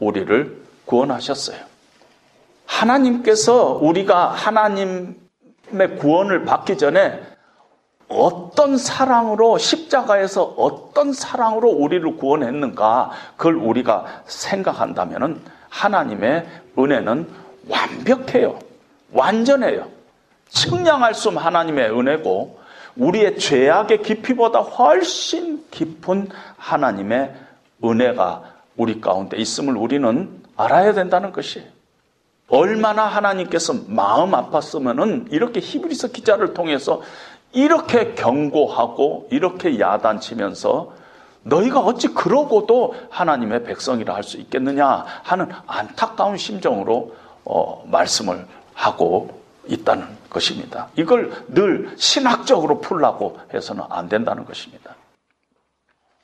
[0.00, 1.58] 우리를 구원하셨어요.
[2.66, 5.16] 하나님께서 우리가 하나님의
[5.98, 7.20] 구원을 받기 전에
[8.08, 16.46] 어떤 사랑으로 십자가에서 어떤 사랑으로 우리를 구원했는가 그걸 우리가 생각한다면 하나님의
[16.78, 17.28] 은혜는
[17.68, 18.58] 완벽해요.
[19.12, 19.88] 완전해요.
[20.48, 22.58] 측량할 수 없는 하나님의 은혜고
[22.96, 27.34] 우리의 죄악의 깊이보다 훨씬 깊은 하나님의
[27.84, 31.62] 은혜가 우리 가운데 있음을 우리는 알아야 된다는 것이
[32.48, 37.02] 얼마나 하나님께서 마음 아팠으면은 이렇게 히브리서 기자를 통해서
[37.52, 40.94] 이렇게 경고하고 이렇게 야단치면서
[41.42, 47.14] 너희가 어찌 그러고도 하나님의 백성이라 할 수 있겠느냐 하는 안타까운 심정으로
[47.44, 50.88] 어, 말씀을 하고 있다는 것입니다.
[50.96, 54.94] 이걸 늘 신학적으로 풀라고 해서는 안 된다는 것입니다.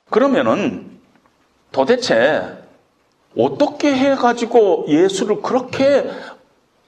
[0.09, 0.94] 그러면은
[1.75, 2.41] 도대체
[3.37, 6.09] 어떻게 해가지고 예수를 그렇게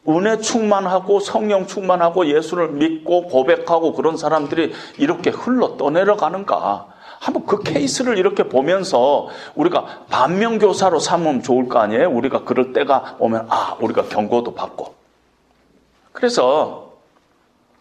[0.07, 6.87] 은혜 충만하고 성령 충만하고 예수를 믿고 고백하고 그런 사람들이 이렇게 흘러 떠내려 가는가?
[7.19, 12.09] 한번 그 케이스를 이렇게 보면서 우리가 반면교사로 삼으면 좋을 거 아니에요?
[12.09, 14.95] 우리가 그럴 때가 오면 아, 우리가 경고도 받고.
[16.13, 16.93] 그래서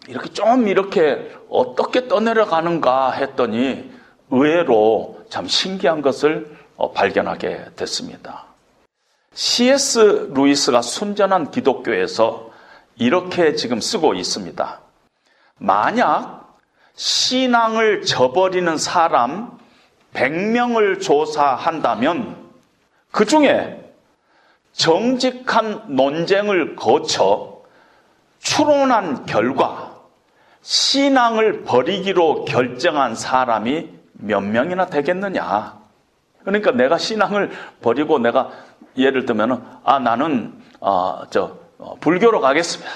[0.09, 3.93] 이렇게 좀 이렇게 어떻게 떠내려 가는가 했더니
[4.31, 6.56] 의외로 참 신기한 것을 어,
[6.95, 8.45] 발견하게 됐습니다.
[9.35, 10.31] C.S.
[10.35, 12.51] 루이스가 순전한 기독교에서
[12.97, 14.81] 이렇게 지금 쓰고 있습니다.
[15.59, 16.57] 만약
[16.95, 19.59] 신앙을 저버리는 사람
[20.15, 22.37] 100명을 조사한다면
[23.11, 23.83] 그 중에
[24.73, 27.63] 정직한 논쟁을 거쳐
[28.41, 29.95] 추론한 결과
[30.63, 35.76] 신앙을 버리기로 결정한 사람이 몇 명이나 되겠느냐?
[36.47, 37.51] 그러니까 내가 신앙을
[37.83, 38.53] 버리고 내가
[38.97, 42.91] 예를 들면은 아 나는 어저 어, 불교로 가겠습니다.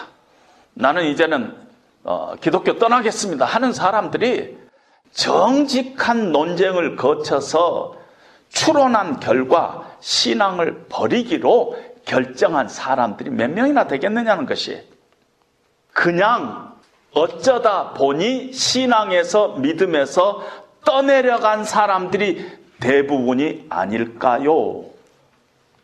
[0.74, 1.56] 나는 이제는
[2.04, 3.44] 어, 기독교 떠나겠습니다.
[3.44, 4.56] 하는 사람들이
[5.10, 7.96] 정직한 논쟁을 거쳐서
[8.50, 14.80] 추론한 결과 신앙을 버리기로 결정한 사람들이 몇 명이나 되겠느냐는 것이
[15.92, 16.72] 그냥
[17.12, 20.44] 어쩌다 보니 신앙에서 믿음에서
[20.84, 24.84] 떠내려간 사람들이 대부분이 아닐까요?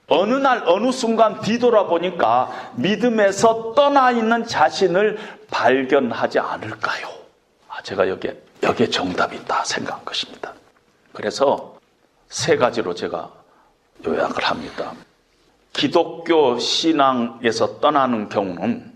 [0.08, 5.18] 어느 날 어느 순간 뒤돌아보니까 믿음에서 떠나 있는 자신을
[5.50, 7.08] 발견하지 않을까요?
[7.68, 10.52] 아, 제가 여기에, 여기에 정답이 있다 생각한 것입니다.
[11.12, 11.76] 그래서
[12.28, 13.30] 세 가지로 제가
[14.06, 14.92] 요약을 합니다.
[15.72, 18.92] 기독교 신앙에서 떠나는 경우는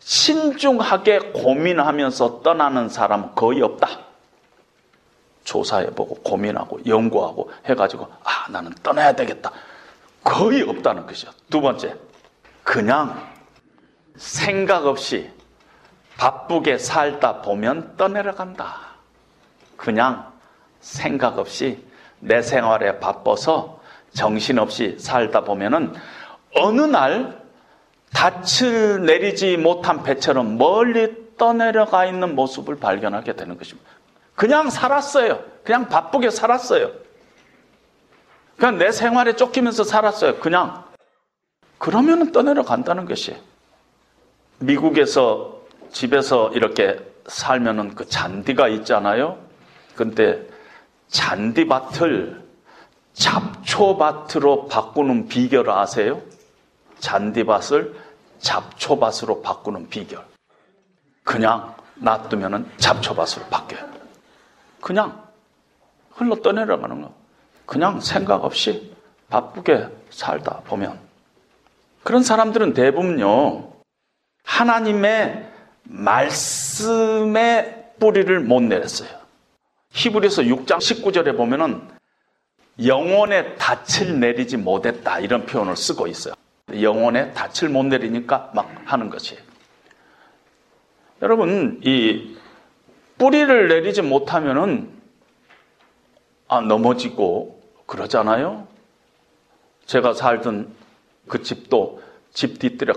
[0.00, 4.05] 신중하게 고민하면서 떠나는 사람은 거의 없다.
[5.46, 9.50] 조사해보고 고민하고 연구하고 해가지고 아 나는 떠나야 되겠다.
[10.22, 11.30] 거의 없다는 것이죠.
[11.48, 11.94] 두 번째,
[12.62, 13.26] 그냥
[14.16, 15.30] 생각 없이
[16.18, 18.76] 바쁘게 살다 보면 떠내려간다.
[19.76, 20.32] 그냥
[20.80, 21.82] 생각 없이
[22.18, 23.80] 내 생활에 바빠서
[24.12, 25.94] 정신없이 살다 보면은
[26.54, 27.40] 어느 날
[28.12, 33.95] 닻을 내리지 못한 배처럼 멀리 떠내려가 있는 모습을 발견하게 되는 것입니다.
[34.36, 35.42] 그냥 살았어요.
[35.64, 36.92] 그냥 바쁘게 살았어요.
[38.56, 40.36] 그냥 내 생활에 쫓기면서 살았어요.
[40.36, 40.84] 그냥.
[41.78, 43.36] 그러면 떠내려 간다는 것이.
[44.58, 45.60] 미국에서
[45.90, 49.38] 집에서 이렇게 살면은 그 잔디가 있잖아요.
[49.94, 50.46] 근데
[51.08, 52.44] 잔디밭을
[53.14, 56.20] 잡초밭으로 바꾸는 비결 아세요?
[56.98, 57.94] 잔디밭을
[58.38, 60.24] 잡초밭으로 바꾸는 비결.
[61.24, 63.95] 그냥 놔두면은 잡초밭으로 바뀌어요.
[64.86, 65.26] 그냥
[66.12, 67.12] 흘러 떠내려가는 거.
[67.66, 68.94] 그냥 생각 없이
[69.28, 71.00] 바쁘게 살다 보면.
[72.04, 73.72] 그런 사람들은 대부분요,
[74.44, 75.50] 하나님의
[75.82, 77.14] 말씀의
[77.98, 79.10] 뿌리를 못 내렸어요.
[79.90, 81.82] 히브리서 6장 19절에 보면은
[82.86, 86.34] 영혼의 닻을 내리지 못했다 이런 표현을 쓰고 있어요.
[86.72, 89.42] 영혼의 닻을 못 내리니까 막 하는 것이에요.
[91.22, 92.35] 여러분 이
[93.18, 94.90] 뿌리를 내리지 못하면은
[96.48, 98.66] 아, 넘어지고 그러잖아요.
[99.86, 100.68] 제가 살던
[101.28, 102.02] 그 집도
[102.32, 102.92] 집 뒤뜰에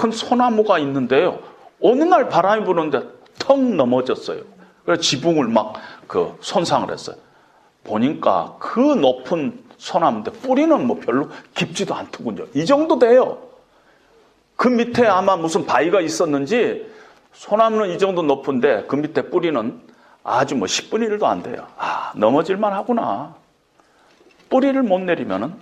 [0.00, 1.40] 큰 소나무가 있는데요.
[1.80, 3.02] 어느 날 바람이 부는데
[3.38, 4.42] 턱 넘어졌어요.
[4.84, 5.74] 그래서 지붕을 막
[6.06, 7.16] 그 손상을 했어요.
[7.82, 12.46] 보니까 그 높은 소나무인데 뿌리는 뭐 별로 깊지도 않더군요.
[12.54, 13.38] 이 정도 돼요.
[14.56, 16.86] 그 밑에 아마 무슨 바위가 있었는지
[17.34, 19.80] 소나무는 이 정도 높은데 그 밑에 뿌리는
[20.22, 21.66] 아주 뭐 10분의 1도 안 돼요.
[21.76, 23.34] 아, 넘어질만 하구나.
[24.48, 25.54] 뿌리를 못 내리면은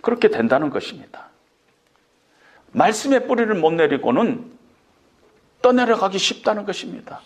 [0.00, 1.28] 그렇게 된다는 것입니다.
[2.72, 4.52] 말씀의 뿌리를 못 내리고는
[5.62, 7.20] 떠내려가기 쉽다는 것입니다.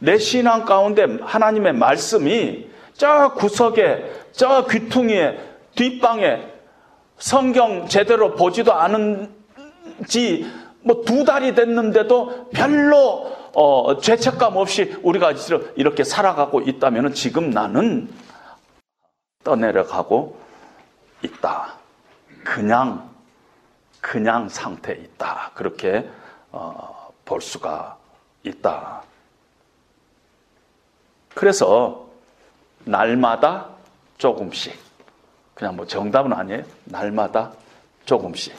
[0.00, 5.38] 내 신앙 가운데 하나님의 말씀이 저 구석에, 저 귀퉁이에,
[5.74, 6.46] 뒷방에
[7.18, 10.50] 성경 제대로 보지도 않은지
[10.84, 15.32] 뭐 두 달이 됐는데도 별로 어, 죄책감 없이 우리가
[15.76, 18.12] 이렇게 살아가고 있다면 지금 나는
[19.44, 20.38] 떠내려가고
[21.22, 21.74] 있다.
[22.42, 23.08] 그냥
[24.00, 25.52] 그냥 상태에 있다.
[25.54, 26.08] 그렇게
[26.52, 27.96] 어, 볼 수가
[28.42, 29.02] 있다.
[31.34, 32.06] 그래서
[32.84, 33.68] 날마다
[34.18, 34.78] 조금씩
[35.54, 36.64] 그냥 뭐 정답은 아니에요.
[36.84, 37.52] 날마다
[38.04, 38.54] 조금씩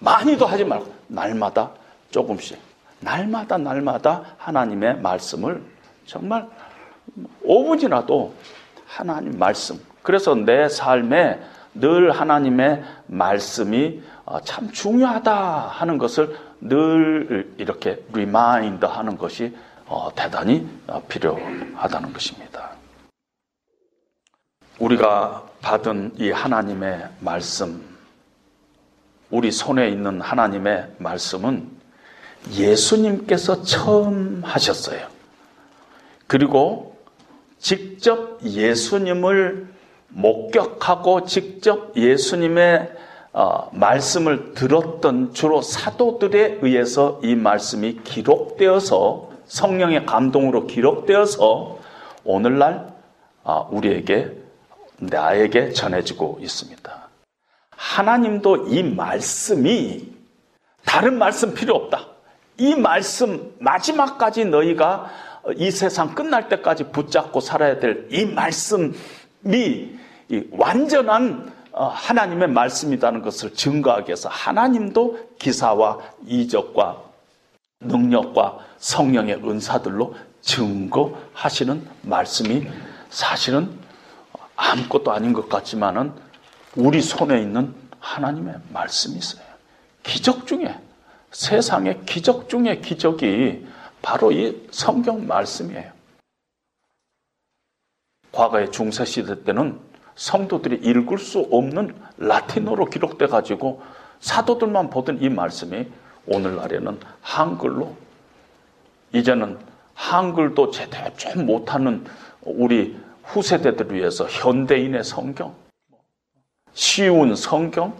[0.00, 1.70] 많이도 하지 말고 날마다
[2.10, 2.58] 조금씩
[3.00, 5.62] 날마다 날마다 하나님의 말씀을
[6.06, 6.48] 정말
[7.44, 8.32] 5분이라도
[8.86, 11.40] 하나님 말씀 그래서 내 삶에
[11.74, 20.66] 늘 하나님의 말씀이 어, 참 중요하다 하는 것을 늘 이렇게 remind 하는 것이 어, 대단히
[20.86, 22.70] 어, 필요하다는 것입니다.
[24.78, 27.95] 우리가 받은 이 하나님의 말씀,
[29.36, 31.68] 우리 손에 있는 하나님의 말씀은
[32.52, 35.08] 예수님께서 처음 하셨어요.
[36.26, 36.96] 그리고
[37.58, 39.68] 직접 예수님을
[40.08, 42.92] 목격하고 직접 예수님의
[43.34, 51.78] 어, 말씀을 들었던 주로 사도들에 의해서 이 말씀이 기록되어서 성령의 감동으로 기록되어서
[52.24, 52.88] 오늘날
[53.44, 54.32] 아, 우리에게
[54.96, 56.95] 나에게 전해지고 있습니다.
[57.76, 60.12] 하나님도 이 말씀이
[60.84, 62.06] 다른 말씀 필요 없다.
[62.58, 65.10] 이 말씀 마지막까지 너희가
[65.56, 69.96] 이 세상 끝날 때까지 붙잡고 살아야 될 이 말씀이
[70.52, 77.02] 완전한 어, 하나님의 말씀이라는 것을 증거하기 위해서 하나님도 기사와 이적과
[77.80, 82.66] 능력과 성령의 은사들로 증거하시는 말씀이
[83.10, 83.70] 사실은
[84.56, 86.12] 아무것도 아닌 것 같지만은
[86.76, 89.44] 우리 손에 있는 하나님의 말씀이 있어요.
[90.02, 90.78] 기적 중에
[91.30, 93.66] 세상의 기적 중에 기적이
[94.02, 95.90] 바로 이 성경 말씀이에요.
[98.30, 99.80] 과거의 중세 시대 때는
[100.14, 103.82] 성도들이 읽을 수 없는 라틴어로 기록돼 가지고
[104.20, 105.86] 사도들만 보던 이 말씀이
[106.26, 107.96] 오늘날에는 한글로
[109.12, 109.58] 이제는
[109.94, 112.04] 한글도 제대로 좀 못하는
[112.42, 115.54] 우리 후세대들을 위해서 현대인의 성경,
[116.76, 117.94] 쉬운 성경,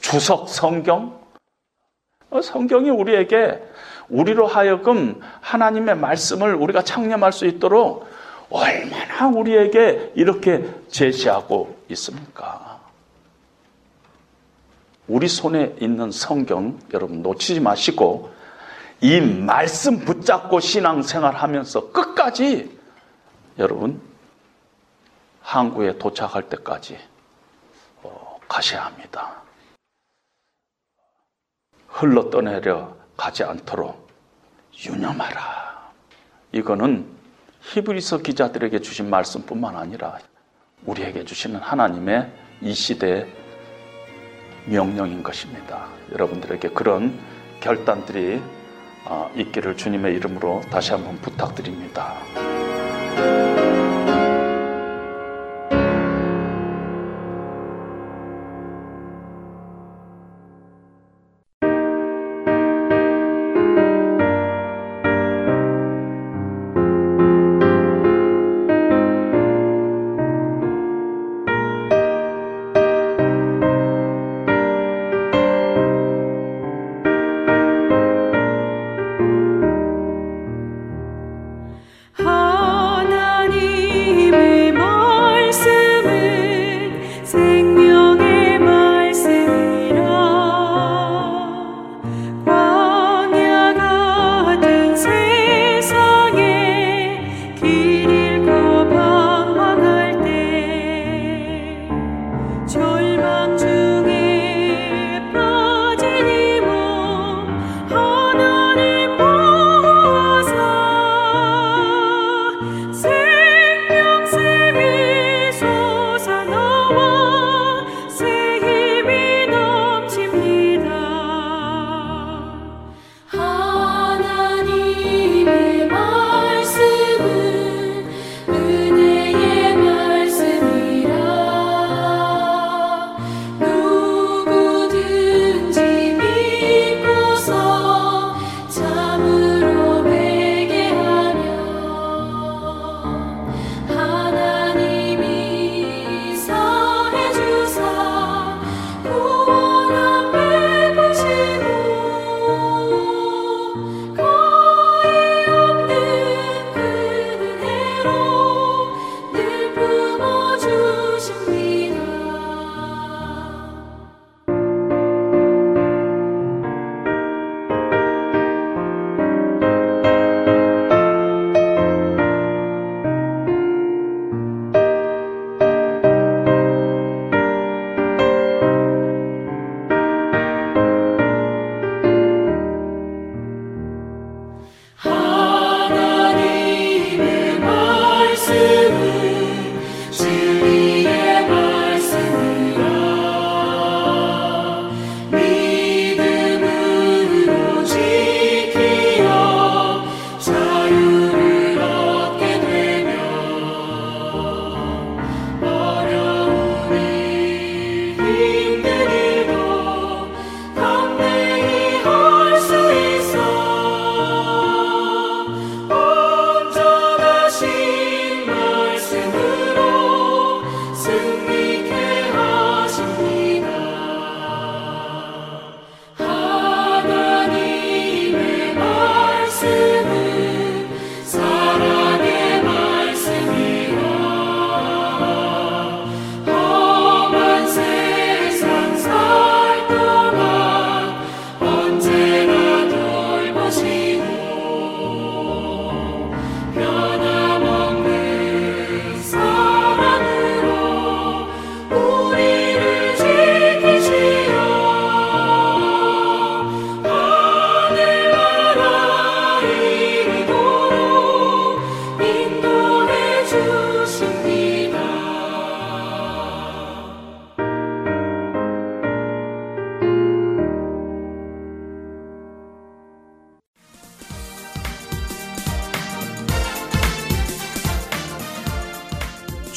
[0.00, 1.20] 주석 성경,
[2.30, 3.60] 어, 성경이 우리에게
[4.08, 8.06] 우리로 하여금 하나님의 말씀을 우리가 창념할 수 있도록
[8.48, 12.80] 얼마나 우리에게 이렇게 제시하고 있습니까?
[15.08, 18.30] 우리 손에 있는 성경 여러분 놓치지 마시고
[19.00, 22.78] 이 말씀 붙잡고 신앙생활 하면서 끝까지
[23.58, 24.11] 여러분
[25.42, 26.98] 항구에 도착할 때까지
[28.02, 29.42] 어, 가셔야 합니다.
[31.88, 34.08] 흘러 떠내려 가지 않도록
[34.86, 35.92] 유념하라.
[36.52, 37.06] 이거는
[37.60, 40.18] 히브리서 기자들에게 주신 말씀뿐만 아니라
[40.84, 42.32] 우리에게 주시는 하나님의
[42.62, 43.26] 이 시대의
[44.66, 45.88] 명령인 것입니다.
[46.12, 47.18] 여러분들에게 그런
[47.60, 48.42] 결단들이
[49.04, 52.14] 어, 있기를 주님의 이름으로 다시 한번 부탁드립니다.